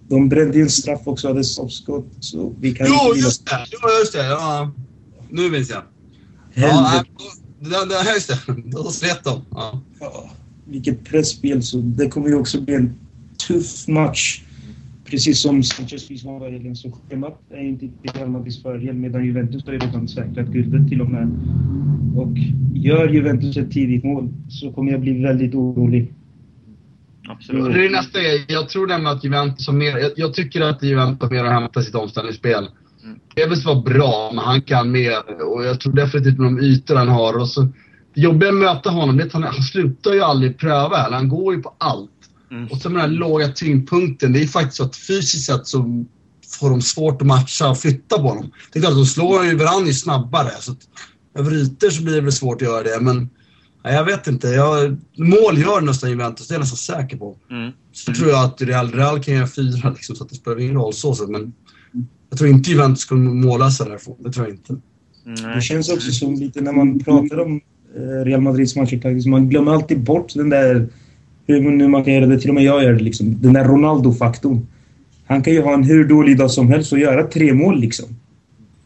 De 0.10 0.30
brände 0.30 0.58
ju 0.58 0.64
en 0.64 0.70
straff 0.70 1.02
också, 1.04 1.28
hade 1.28 1.44
stoppskott. 1.44 2.08
Så 2.20 2.54
vi 2.60 2.76
kan 2.76 2.88
jo, 2.90 3.16
just 3.16 3.46
det! 3.46 3.66
Jo, 3.72 3.90
just 4.00 4.14
det! 4.14 4.26
Ja. 4.26 4.72
Nu 5.30 5.50
minns 5.52 5.70
jag. 5.70 5.82
Ja, 6.54 7.04
det, 7.60 7.70
det, 7.70 8.14
just 8.14 8.28
det. 8.28 8.40
Då 8.66 8.84
slet 8.84 9.24
de. 9.24 9.42
Ja. 9.52 9.82
ja. 10.00 10.30
Vilket 10.72 11.04
pressspel. 11.04 11.64
Så 11.64 11.78
det 11.78 12.08
kommer 12.08 12.28
ju 12.28 12.36
också 12.36 12.62
bli 12.62 12.74
en 12.74 12.94
tuff 13.48 13.88
match. 13.88 14.42
Precis 15.06 15.42
som 15.42 15.64
Sanchez 15.64 16.12
visade 16.12 16.40
var 16.40 16.50
helgen, 16.50 16.76
så 16.76 16.92
schemat 16.92 17.42
är 17.50 17.64
inte 17.64 17.80
till 17.80 18.12
Real 18.14 18.30
Madrids 18.30 18.62
fördel 18.64 18.96
medan 18.96 19.26
Juventus 19.26 19.66
har 19.66 19.74
ju 19.74 19.80
redan 19.80 20.08
säkrat 20.08 20.48
guldet 20.48 20.90
till 20.90 21.02
och 21.02 21.10
med. 21.10 21.30
Och 22.16 22.38
gör 22.74 23.10
Juventus 23.10 23.58
ett 23.58 23.72
tidigt 23.72 24.04
mål 24.04 24.30
så 24.50 24.72
kommer 24.72 24.92
jag 24.92 25.02
bli 25.02 25.24
väldigt 25.24 25.56
orolig. 25.56 26.14
Absolut. 27.28 27.74
Det 27.74 27.86
är 27.86 27.90
nästa 27.90 28.20
grej. 28.20 28.46
Jag 28.48 28.70
tror 28.70 28.88
nämligen 28.88 29.18
att 29.18 29.24
Juventus 29.24 29.68
har 29.68 29.74
mer... 29.74 29.98
Jag, 29.98 30.12
jag 30.16 30.34
tycker 30.34 30.62
att 30.62 30.84
Juventus 30.84 31.22
har 31.22 31.30
mer 31.30 31.44
att 31.44 31.62
hämta 31.62 31.82
sitt 31.82 31.96
omställningsspel. 31.96 32.68
Mm. 33.04 33.20
Tevez 33.36 33.66
var 33.66 33.82
bra, 33.82 34.32
men 34.34 34.46
han 34.46 34.62
kan 34.62 34.92
mer. 34.92 35.44
Och 35.44 35.66
jag 35.66 35.80
tror 35.80 35.94
definitivt 35.94 36.40
med 36.40 36.48
de 36.48 36.60
ytor 36.60 36.96
han 36.96 37.08
har. 37.08 37.38
Och 37.38 37.50
så, 37.50 37.68
jobbiga 38.14 38.52
med 38.52 38.70
att 38.70 38.76
möta 38.76 38.90
honom 38.90 39.20
är 39.20 39.26
att 39.26 39.34
han, 39.34 39.44
han 39.44 39.64
slutar 39.64 40.14
ju 40.14 40.22
aldrig 40.22 40.58
pröva. 40.58 41.06
Eller? 41.06 41.18
Han 41.18 41.30
går 41.30 41.56
ju 41.56 41.62
på 41.62 41.76
allt. 41.78 42.10
Mm. 42.52 42.68
Och 42.68 42.78
så 42.78 42.90
med 42.90 43.04
den 43.04 43.10
här 43.10 43.18
låga 43.18 43.48
tyngdpunkten. 43.48 44.34
Det 44.34 44.42
är 44.42 44.48
faktiskt 44.48 44.78
så 44.78 44.84
att 44.84 44.96
fysiskt 44.96 45.46
sett 45.46 45.68
så 45.68 46.06
får 46.60 46.70
de 46.70 46.82
svårt 46.82 47.22
att 47.22 47.28
matcha 47.28 47.70
och 47.70 47.78
flytta 47.78 48.16
på 48.16 48.28
honom. 48.28 48.52
Det 48.74 48.80
är 48.80 48.84
klart, 48.84 48.96
de 48.96 49.06
slår 49.06 49.46
ju 49.46 49.56
varandra 49.56 49.94
snabbare. 49.94 50.52
Så 50.60 50.72
att, 50.72 50.80
över 51.36 51.54
ytor 51.54 51.90
så 51.90 52.04
blir 52.04 52.16
det 52.16 52.22
väl 52.22 52.32
svårt 52.32 52.62
att 52.62 52.68
göra 52.68 52.84
det. 52.84 53.00
Men 53.02 53.30
nej, 53.84 53.94
jag 53.94 54.06
vet 54.06 54.28
inte. 54.28 54.48
Jag, 54.48 54.98
mål 55.18 55.58
gör 55.58 55.82
nästan 55.82 56.10
Juventus, 56.10 56.48
det 56.48 56.52
är 56.52 56.56
jag 56.56 56.62
nästan 56.62 56.98
säker 56.98 57.18
på. 57.18 57.38
Mm. 57.50 57.72
Så 57.94 58.12
mm. 58.12 58.20
tror 58.20 58.32
jag 58.32 58.46
att 58.46 58.62
Real, 58.62 58.92
Real 58.92 59.24
kan 59.24 59.34
göra 59.34 59.48
fyra, 59.48 59.90
liksom, 59.90 60.16
så 60.16 60.24
att 60.24 60.30
det 60.30 60.36
spelar 60.36 60.60
ingen 60.60 60.76
roll 60.76 60.94
så 60.94 61.16
sett. 61.16 61.30
Men 61.30 61.54
jag 62.30 62.40
tror 62.40 62.50
inte 62.50 62.70
Juventus 62.70 63.06
kommer 63.06 63.32
måla 63.32 63.72
så 63.72 63.84
där. 63.84 64.00
Det 64.20 64.32
tror 64.32 64.46
jag 64.46 64.56
inte. 64.56 64.76
Nej. 65.24 65.56
Det 65.56 65.62
känns 65.62 65.90
också 65.90 66.12
som 66.12 66.34
lite 66.34 66.62
när 66.62 66.72
man 66.72 67.00
pratar 67.00 67.40
om 67.40 67.62
Real 68.26 68.42
Madrids 68.42 68.76
matcher, 68.76 69.30
man 69.30 69.50
glömmer 69.50 69.72
alltid 69.72 70.00
bort 70.00 70.34
den 70.34 70.50
där, 70.50 70.88
hur 71.48 71.62
nu 71.62 71.88
man 71.88 72.04
kan 72.04 72.14
göra 72.14 72.26
det, 72.26 72.40
till 72.40 72.50
och 72.50 72.56
med 72.56 72.64
jag 72.64 72.84
gör 72.84 72.94
det, 72.94 73.04
liksom, 73.04 73.42
den 73.42 73.54
där 73.54 73.64
Ronaldo-faktorn. 73.64 74.68
Han 75.26 75.44
kan 75.44 75.54
ju 75.54 75.62
ha 75.62 75.74
en 75.74 75.84
hur 75.84 76.08
dålig 76.08 76.38
dag 76.38 76.52
som 76.52 76.68
helst 76.68 76.94
och 76.94 77.00
göra 77.00 77.28
tre 77.28 77.54
mål 77.54 77.80
liksom. 77.80 78.06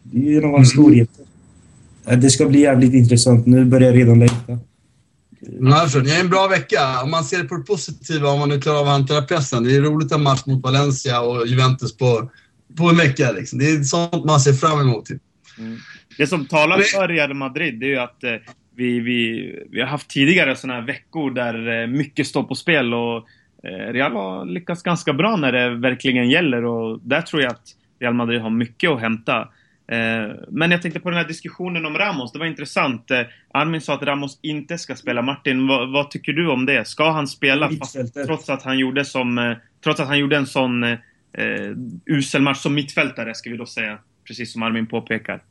Det 0.02 0.18
är 0.18 0.22
ju 0.22 0.38
en 0.38 0.44
av 0.44 0.50
hans 0.50 0.74
mm. 0.74 0.84
storheter. 0.84 1.24
Det 2.16 2.30
ska 2.30 2.46
bli 2.46 2.60
jävligt 2.60 2.94
intressant. 2.94 3.46
Nu 3.46 3.64
börjar 3.64 3.86
jag 3.86 3.96
redan 3.96 4.18
längta. 4.18 4.58
Alltså, 5.72 6.00
det 6.00 6.10
är 6.10 6.20
en 6.20 6.28
bra 6.28 6.46
vecka. 6.48 7.02
Om 7.04 7.10
man 7.10 7.24
ser 7.24 7.38
det 7.42 7.44
på 7.44 7.56
det 7.56 7.62
positiva, 7.62 8.28
om 8.28 8.38
man 8.38 8.48
nu 8.48 8.60
klarar 8.60 8.78
av 8.78 8.86
att 8.86 8.92
hantera 8.92 9.22
pressen. 9.22 9.64
Det 9.64 9.76
är 9.76 9.80
roligt 9.80 10.12
att 10.12 10.20
match 10.20 10.46
mot 10.46 10.62
Valencia 10.62 11.20
och 11.20 11.46
Juventus 11.46 11.96
på 11.96 12.30
på 12.76 12.88
en 12.88 12.96
vecka. 12.96 13.32
Liksom. 13.32 13.58
Det 13.58 13.70
är 13.70 13.82
sånt 13.82 14.24
man 14.24 14.40
ser 14.40 14.52
fram 14.52 14.80
emot. 14.80 15.06
Typ. 15.06 15.22
Mm. 15.58 15.78
Det 16.18 16.26
som 16.26 16.46
talar 16.46 16.78
för 16.78 17.08
Real 17.08 17.34
Madrid 17.34 17.80
det 17.80 17.86
är 17.86 17.90
ju 17.90 17.98
att 17.98 18.24
eh, 18.24 18.30
vi, 18.76 19.00
vi, 19.00 19.52
vi 19.70 19.80
har 19.80 19.88
haft 19.88 20.10
tidigare 20.10 20.56
sådana 20.56 20.80
här 20.80 20.86
veckor 20.86 21.30
där 21.30 21.82
eh, 21.82 21.86
mycket 21.86 22.26
står 22.26 22.42
på 22.42 22.54
spel 22.54 22.94
och 22.94 23.16
eh, 23.62 23.92
Real 23.92 24.12
har 24.12 24.46
lyckats 24.46 24.82
ganska 24.82 25.12
bra 25.12 25.36
när 25.36 25.52
det 25.52 25.70
verkligen 25.70 26.30
gäller 26.30 26.64
och 26.64 27.00
där 27.02 27.22
tror 27.22 27.42
jag 27.42 27.52
att 27.52 27.76
Real 28.00 28.14
Madrid 28.14 28.40
har 28.40 28.50
mycket 28.50 28.90
att 28.90 29.00
hämta. 29.00 29.40
Eh, 29.88 30.34
men 30.48 30.70
jag 30.70 30.82
tänkte 30.82 31.00
på 31.00 31.10
den 31.10 31.18
här 31.18 31.28
diskussionen 31.28 31.86
om 31.86 31.98
Ramos, 31.98 32.32
det 32.32 32.38
var 32.38 32.46
intressant. 32.46 33.10
Armin 33.54 33.80
sa 33.80 33.94
att 33.94 34.02
Ramos 34.02 34.38
inte 34.42 34.78
ska 34.78 34.94
spela. 34.94 35.22
Martin, 35.22 35.66
vad, 35.66 35.92
vad 35.92 36.10
tycker 36.10 36.32
du 36.32 36.50
om 36.50 36.66
det? 36.66 36.84
Ska 36.84 37.10
han 37.10 37.26
spela 37.26 37.70
fast, 37.70 38.14
trots 38.26 38.50
att 38.50 38.62
han 38.62 38.78
gjorde 38.78 39.04
som, 39.04 39.56
trots 39.84 40.00
att 40.00 40.08
han 40.08 40.18
gjorde 40.18 40.36
en 40.36 40.46
sån 40.46 40.82
eh, 41.36 41.72
usel 42.06 42.42
match 42.42 42.58
som 42.58 42.74
mittfältare, 42.74 43.34
ska 43.34 43.50
vi 43.50 43.56
då 43.56 43.66
säga. 43.66 43.98
Precis 44.26 44.52
som 44.52 44.62
Armin 44.62 44.86
påpekar. 44.86 45.42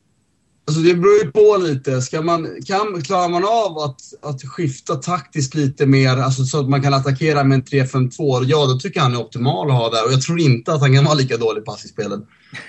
Alltså 0.68 0.82
det 0.82 0.94
beror 0.94 1.24
ju 1.24 1.30
på 1.30 1.56
lite. 1.56 2.02
Ska 2.02 2.22
man, 2.22 2.48
kan, 2.66 3.02
klarar 3.02 3.28
man 3.28 3.44
av 3.44 3.78
att, 3.78 4.00
att 4.22 4.42
skifta 4.42 4.94
taktiskt 4.94 5.54
lite 5.54 5.86
mer, 5.86 6.16
alltså 6.16 6.44
så 6.44 6.60
att 6.60 6.68
man 6.68 6.82
kan 6.82 6.94
attackera 6.94 7.44
med 7.44 7.56
en 7.56 7.64
3-5-2, 7.64 8.44
ja 8.46 8.66
då 8.66 8.78
tycker 8.78 8.98
jag 9.00 9.04
han 9.04 9.14
är 9.14 9.20
optimal 9.20 9.70
att 9.70 9.76
ha 9.76 9.90
där. 9.90 10.06
Och 10.06 10.12
jag 10.12 10.22
tror 10.22 10.40
inte 10.40 10.72
att 10.72 10.80
han 10.80 10.94
kan 10.94 11.04
vara 11.04 11.14
lika 11.14 11.36
dålig 11.36 11.64
pass 11.64 11.84
i 11.84 11.88
spelet. 11.88 12.20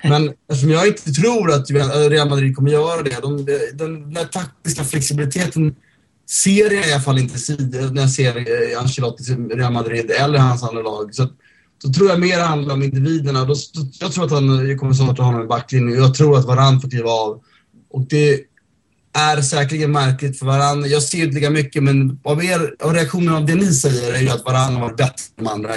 Men 0.04 0.30
eftersom 0.50 0.70
jag 0.70 0.88
inte 0.88 1.12
tror 1.12 1.52
att 1.52 1.72
Real 2.12 2.30
Madrid 2.30 2.56
kommer 2.56 2.72
göra 2.72 3.02
det, 3.02 3.22
de, 3.22 3.46
den, 3.74 4.14
den 4.14 4.28
taktiska 4.28 4.84
flexibiliteten 4.84 5.76
serien 6.30 6.84
är 6.84 6.90
i 6.90 6.94
alla 6.94 7.02
fall 7.02 7.18
inte 7.18 7.34
när 7.92 8.02
jag 8.02 8.10
ser 8.10 8.38
eh, 8.38 8.80
Ancelottis 8.82 9.30
Real 9.30 9.74
Madrid 9.74 10.12
eller 10.12 10.40
hans 10.40 10.64
andra 10.64 10.82
lag. 10.82 11.16
Så 11.16 11.28
då 11.84 11.94
tror 11.94 12.10
jag 12.10 12.20
mer 12.20 12.40
handlar 12.40 12.74
om 12.74 12.84
individerna. 12.84 13.46
Då, 13.46 13.54
då, 13.74 13.82
jag 14.00 14.12
tror 14.12 14.26
att 14.26 14.32
han 14.32 14.78
kommer 14.78 14.94
starta 14.94 15.24
honom 15.24 15.42
i 15.42 15.48
backlinjen. 15.48 16.00
Jag 16.00 16.14
tror 16.14 16.38
att 16.38 16.46
Varann 16.46 16.82
får 16.82 16.90
kliva 16.90 17.10
av. 17.10 17.42
Och 17.98 18.04
det 18.10 18.44
är 19.14 19.42
säkerligen 19.42 19.92
märkligt 19.92 20.40
för 20.40 20.46
Varann. 20.46 20.90
Jag 20.90 21.04
ser 21.04 21.24
inte 21.24 21.36
lika 21.36 21.50
mycket, 21.50 21.84
men 21.84 22.20
av, 22.24 22.44
er, 22.44 22.76
av 22.80 22.94
reaktionen 22.94 23.36
av 23.36 23.46
det 23.46 23.56
ni 23.56 23.74
säger 23.74 24.14
är 24.14 24.22
ju 24.22 24.30
att 24.30 24.46
Varann 24.46 24.74
har 24.74 24.82
varit 24.82 24.98
bättre 24.98 25.24
än 25.38 25.44
de 25.44 25.48
andra 25.48 25.74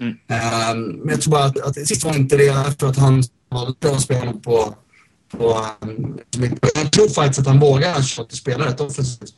Mm. 0.00 0.12
Um, 0.12 0.82
men 0.82 1.08
jag 1.08 1.20
tror 1.20 1.30
bara 1.30 1.44
att, 1.44 1.60
att 1.60 1.86
sist 1.86 2.04
var 2.04 2.16
inte 2.16 2.36
det 2.36 2.74
för 2.80 2.86
att 2.86 2.96
han 2.96 3.22
valde 3.50 3.92
att 3.92 4.00
spela 4.00 4.32
på, 4.32 4.74
på 5.32 5.66
um, 5.80 6.18
jag 6.74 6.92
tror 6.92 7.08
faktiskt 7.08 7.40
att 7.40 7.46
han 7.46 7.60
vågar 7.60 8.02
spela 8.34 8.66
rätt 8.66 8.80
offensivt. 8.80 9.34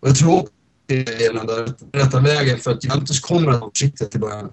Och 0.00 0.08
jag 0.08 0.16
tror 0.16 0.48
det 0.86 1.24
är 1.24 1.32
den 1.32 1.74
rätta 1.92 2.20
vägen 2.20 2.58
för 2.58 2.70
att 2.70 2.84
Juventus 2.84 3.20
kommer 3.20 3.50
att 3.50 3.60
vara 3.60 3.70
försiktiga 3.70 4.08
till 4.08 4.20
början. 4.20 4.50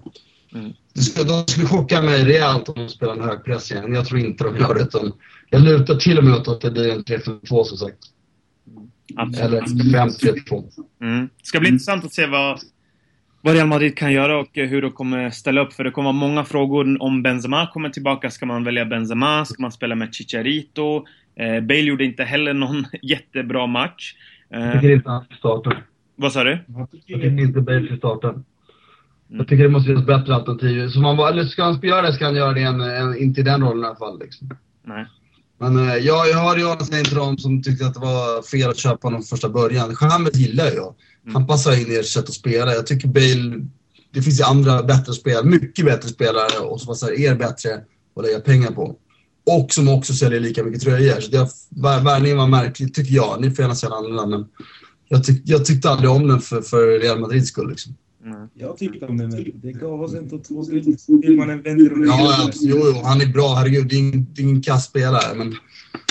Mm. 0.54 0.72
Det 0.94 1.00
skulle, 1.00 1.28
de 1.28 1.46
skulle 1.46 1.66
chocka 1.66 2.02
mig 2.02 2.24
rejält 2.24 2.68
om 2.68 2.74
de 2.74 2.88
spelar 2.88 3.12
en 3.12 3.22
hög 3.22 3.44
press 3.44 3.72
igen. 3.72 3.94
Jag 3.94 4.06
tror 4.06 4.20
inte 4.20 4.44
de 4.44 4.56
gör 4.56 4.74
det. 4.74 4.80
Utan 4.80 5.12
jag 5.50 5.62
lutar 5.62 5.94
till 5.94 6.18
och 6.18 6.24
med 6.24 6.34
åt 6.34 6.48
att 6.48 6.60
det 6.60 6.70
blir 6.70 6.92
en 6.92 7.04
3-5-2 7.04 7.64
som 7.64 7.78
sagt. 7.78 7.98
Mm. 9.18 9.34
Eller 9.40 9.60
5-3-2. 9.60 10.64
Mm. 11.00 11.28
Det 11.38 11.46
ska 11.46 11.60
bli 11.60 11.68
intressant 11.68 12.04
att 12.04 12.12
se 12.12 12.26
vad, 12.26 12.60
vad 13.40 13.54
Real 13.54 13.68
Madrid 13.68 13.96
kan 13.96 14.12
göra 14.12 14.38
och 14.38 14.48
hur 14.52 14.82
de 14.82 14.92
kommer 14.92 15.30
ställa 15.30 15.60
upp. 15.60 15.72
För 15.72 15.84
det 15.84 15.90
kommer 15.90 16.06
vara 16.06 16.12
många 16.12 16.44
frågor 16.44 17.02
om 17.02 17.22
Benzema 17.22 17.66
kommer 17.66 17.88
tillbaka. 17.88 18.30
Ska 18.30 18.46
man 18.46 18.64
välja 18.64 18.84
Benzema? 18.84 19.44
Ska 19.44 19.62
man 19.62 19.72
spela 19.72 19.94
med 19.94 20.14
Chicharito? 20.14 21.04
Eh, 21.36 21.60
Bale 21.60 21.80
gjorde 21.80 22.04
inte 22.04 22.24
heller 22.24 22.54
någon 22.54 22.86
jättebra 23.02 23.66
match. 23.66 24.14
Eh, 24.50 24.60
jag 24.60 24.72
tycker 24.72 24.94
inte 24.94 25.10
han 25.10 25.24
ska 25.24 25.34
starta. 25.34 25.76
Vad 26.16 26.32
sa 26.32 26.44
du? 26.44 26.58
Jag 26.66 26.90
tycker 27.06 27.40
inte 27.40 27.60
Bale 27.60 27.86
ska 27.86 27.96
starta. 27.96 28.34
Mm. 29.28 29.38
Jag 29.38 29.48
tycker 29.48 29.62
det 29.62 29.70
måste 29.70 29.86
finnas 29.86 30.06
bättre 30.06 30.34
alternativ. 30.34 30.88
Så 30.88 31.00
man, 31.00 31.18
eller 31.18 31.44
ska 31.44 31.64
han 31.64 31.80
göra 31.82 32.02
det 32.02 32.12
ska 32.12 32.24
han 32.24 32.36
göra 32.36 32.52
det 32.52 32.60
en, 32.60 32.80
en, 32.80 33.18
inte 33.18 33.40
i 33.40 33.44
den 33.44 33.62
rollen 33.62 33.84
i 33.84 33.86
alla 33.86 33.96
fall. 33.96 34.18
Liksom. 34.18 34.50
Nej. 34.86 35.06
Men 35.58 35.88
eh, 35.88 35.96
jag, 35.96 36.28
jag 36.28 36.38
hörde 36.38 36.60
ju 36.60 36.84
säga 36.84 37.04
till 37.04 37.14
dem 37.14 37.38
som 37.38 37.62
tyckte 37.62 37.86
att 37.86 37.94
det 37.94 38.00
var 38.00 38.42
fel 38.42 38.70
att 38.70 38.76
köpa 38.76 39.06
honom 39.06 39.22
första 39.22 39.48
början. 39.48 39.96
Chamez 39.96 40.34
gillar 40.34 40.64
jag. 40.64 40.94
Mm. 41.22 41.34
Han 41.34 41.46
passar 41.46 41.80
in 41.80 41.92
i 41.92 41.96
ert 41.96 42.06
sätt 42.06 42.24
att 42.24 42.34
spela. 42.34 42.74
Jag 42.74 42.86
tycker 42.86 43.08
Bale... 43.08 43.66
Det 44.10 44.22
finns 44.22 44.40
ju 44.40 44.44
andra 44.44 44.82
bättre 44.82 45.12
spelare, 45.12 45.44
mycket 45.44 45.84
bättre 45.84 46.08
spelare 46.08 46.58
och 46.58 46.80
som 46.80 46.86
passar 46.86 47.20
er 47.20 47.34
bättre 47.34 47.74
att 48.16 48.24
lägga 48.24 48.40
pengar 48.40 48.70
på. 48.70 48.96
Och 49.46 49.72
som 49.72 49.88
också 49.88 50.12
säljer 50.12 50.40
lika 50.40 50.64
mycket 50.64 50.82
tröjor. 50.82 51.20
Så 51.20 51.30
det, 51.30 51.48
värvningen 52.02 52.38
var 52.38 52.46
märklig, 52.46 52.94
tycker 52.94 53.14
jag. 53.14 53.40
Ni 53.40 53.50
får 53.50 53.62
gärna 53.62 53.74
säga 53.74 53.92
annorlunda, 53.92 54.26
men 54.26 54.46
jag, 55.08 55.24
tyck, 55.24 55.42
jag 55.44 55.64
tyckte 55.64 55.90
aldrig 55.90 56.10
om 56.10 56.28
den 56.28 56.40
för, 56.40 56.62
för 56.62 57.00
Real 57.00 57.20
Madrids 57.20 57.48
skull. 57.48 57.70
Liksom. 57.70 57.94
Mm. 58.24 58.48
Jag 58.54 58.76
tyckte 58.76 59.06
om 59.06 59.16
men 59.16 59.30
det 59.54 59.72
gav 59.72 60.02
oss 60.02 60.14
inte 60.14 60.38
två 60.38 60.64
Vill 61.22 61.36
man 61.36 61.50
en 61.50 61.62
vänder 61.62 61.92
och 61.92 62.06
Ja, 62.06 62.18
ja 62.20 62.50
jo, 62.60 62.82
jo, 62.84 63.00
han 63.04 63.20
är 63.20 63.26
bra. 63.26 63.54
Herregud, 63.54 63.88
det 63.88 63.94
är 63.94 63.98
ingen, 63.98 64.26
det 64.34 64.42
är 64.42 64.44
ingen 64.44 64.62
kass 64.62 64.84
spelare. 64.84 65.34
Men 65.34 65.54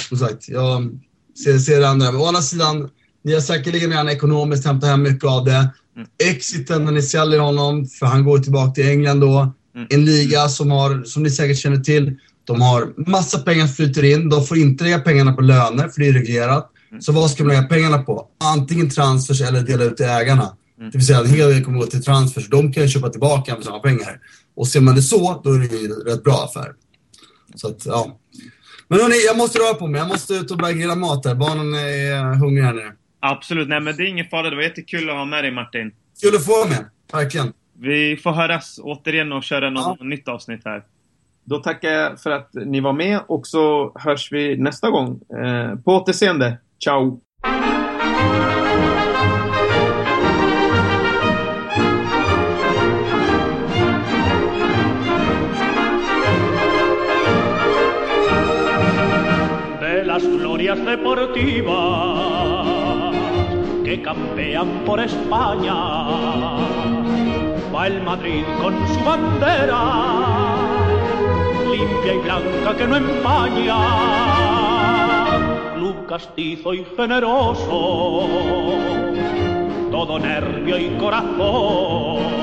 som 0.09 0.17
sagt, 0.17 0.49
jag 0.49 0.99
ser, 1.43 1.57
ser 1.57 1.79
det 1.79 1.89
andra. 1.89 2.19
å 2.19 2.25
andra 2.25 2.41
sidan, 2.41 2.89
ni 3.23 3.33
har 3.33 3.41
säkerligen 3.41 3.89
redan 3.89 4.09
ekonomiskt 4.09 4.65
hämtat 4.65 4.89
hem 4.89 5.03
mycket 5.03 5.29
av 5.29 5.45
det. 5.45 5.69
Mm. 5.95 6.07
Exiten 6.23 6.85
när 6.85 6.91
ni 6.91 7.01
säljer 7.01 7.39
honom, 7.39 7.85
för 7.85 8.05
han 8.05 8.23
går 8.23 8.39
tillbaka 8.39 8.71
till 8.71 8.89
England 8.89 9.19
då. 9.19 9.53
Mm. 9.75 9.87
En 9.89 10.05
liga 10.05 10.49
som, 10.49 10.71
har, 10.71 11.03
som 11.03 11.23
ni 11.23 11.29
säkert 11.29 11.57
känner 11.57 11.79
till, 11.79 12.19
de 12.43 12.61
har 12.61 13.09
massa 13.09 13.39
pengar 13.39 13.67
som 13.67 13.75
flyter 13.75 14.03
in. 14.03 14.29
De 14.29 14.45
får 14.45 14.57
inte 14.57 14.83
lägga 14.83 14.99
pengarna 14.99 15.33
på 15.33 15.41
löner, 15.41 15.89
för 15.89 16.01
det 16.01 16.07
är 16.07 16.13
reglerat. 16.13 16.69
Mm. 16.91 17.01
Så 17.01 17.11
vad 17.11 17.31
ska 17.31 17.43
de 17.43 17.49
lägga 17.49 17.63
pengarna 17.63 18.03
på? 18.03 18.27
Antingen 18.43 18.89
transfers 18.89 19.41
eller 19.41 19.61
dela 19.61 19.83
ut 19.83 19.97
till 19.97 20.05
ägarna. 20.05 20.57
Mm. 20.77 20.91
Det 20.91 20.97
vill 20.97 21.07
säga 21.07 21.19
en 21.19 21.29
hel 21.29 21.49
del 21.49 21.63
kommer 21.63 21.79
gå 21.79 21.85
till 21.85 22.03
transfers. 22.03 22.49
De 22.49 22.73
kan 22.73 22.87
köpa 22.87 23.09
tillbaka 23.09 23.55
för 23.55 23.61
samma 23.61 23.79
pengar. 23.79 24.19
Och 24.55 24.67
ser 24.67 24.81
man 24.81 24.95
det 24.95 25.01
så, 25.01 25.41
då 25.43 25.53
är 25.53 25.59
det 25.59 25.65
ju 25.65 25.87
rätt 25.87 26.23
bra 26.23 26.33
affär. 26.33 26.73
Så 27.55 27.67
att, 27.67 27.85
ja. 27.85 28.19
Men 28.87 28.99
hörni, 28.99 29.15
jag 29.27 29.37
måste 29.37 29.59
röra 29.59 29.73
på 29.73 29.87
mig. 29.87 29.99
Jag 29.99 30.07
måste 30.07 30.33
ut 30.33 30.51
och 30.51 30.57
börja 30.57 30.73
grilla 30.73 30.95
mat 30.95 31.25
här. 31.25 31.35
Barnen 31.35 31.73
är 31.73 32.35
hungriga 32.35 32.65
här 32.65 32.73
nu. 32.73 32.91
Absolut. 33.19 33.69
Nej, 33.69 33.81
men 33.81 33.95
det 33.95 34.03
är 34.03 34.07
ingen 34.07 34.25
fara. 34.25 34.49
Det 34.49 34.55
var 34.55 34.63
jättekul 34.63 35.09
att 35.09 35.15
ha 35.15 35.25
med 35.25 35.43
dig, 35.43 35.51
Martin. 35.51 35.91
Kul 36.21 36.35
att 36.35 36.45
få 36.45 36.51
vara 36.51 36.69
med. 36.69 36.85
Verkligen. 37.13 37.53
Vi 37.79 38.17
får 38.17 38.31
höras 38.31 38.79
återigen 38.83 39.31
och 39.31 39.43
köra 39.43 39.69
något 39.69 39.97
ja. 39.99 40.05
nytt 40.05 40.27
avsnitt 40.27 40.61
här. 40.65 40.83
Då 41.45 41.59
tackar 41.59 41.89
jag 41.89 42.19
för 42.19 42.31
att 42.31 42.49
ni 42.53 42.79
var 42.79 42.93
med 42.93 43.19
och 43.27 43.47
så 43.47 43.91
hörs 43.95 44.31
vi 44.31 44.57
nästa 44.57 44.89
gång. 44.89 45.21
Eh, 45.37 45.75
på 45.75 45.91
återseende. 45.91 46.57
Ciao! 46.83 47.21
Que 63.83 64.01
campean 64.01 64.83
por 64.85 64.99
España. 64.99 65.75
Va 67.73 67.87
el 67.87 68.01
Madrid 68.03 68.43
con 68.61 68.73
su 68.87 68.99
bandera, 69.03 69.81
limpia 71.69 72.13
y 72.13 72.17
blanca 72.19 72.77
que 72.77 72.87
no 72.87 72.95
empaña. 72.95 73.77
Club 75.75 76.05
castizo 76.07 76.73
y 76.73 76.85
generoso, 76.95 78.27
todo 79.91 80.19
nervio 80.19 80.77
y 80.77 80.89
corazón. 80.97 82.42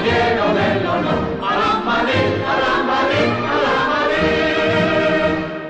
caballero 0.00 0.59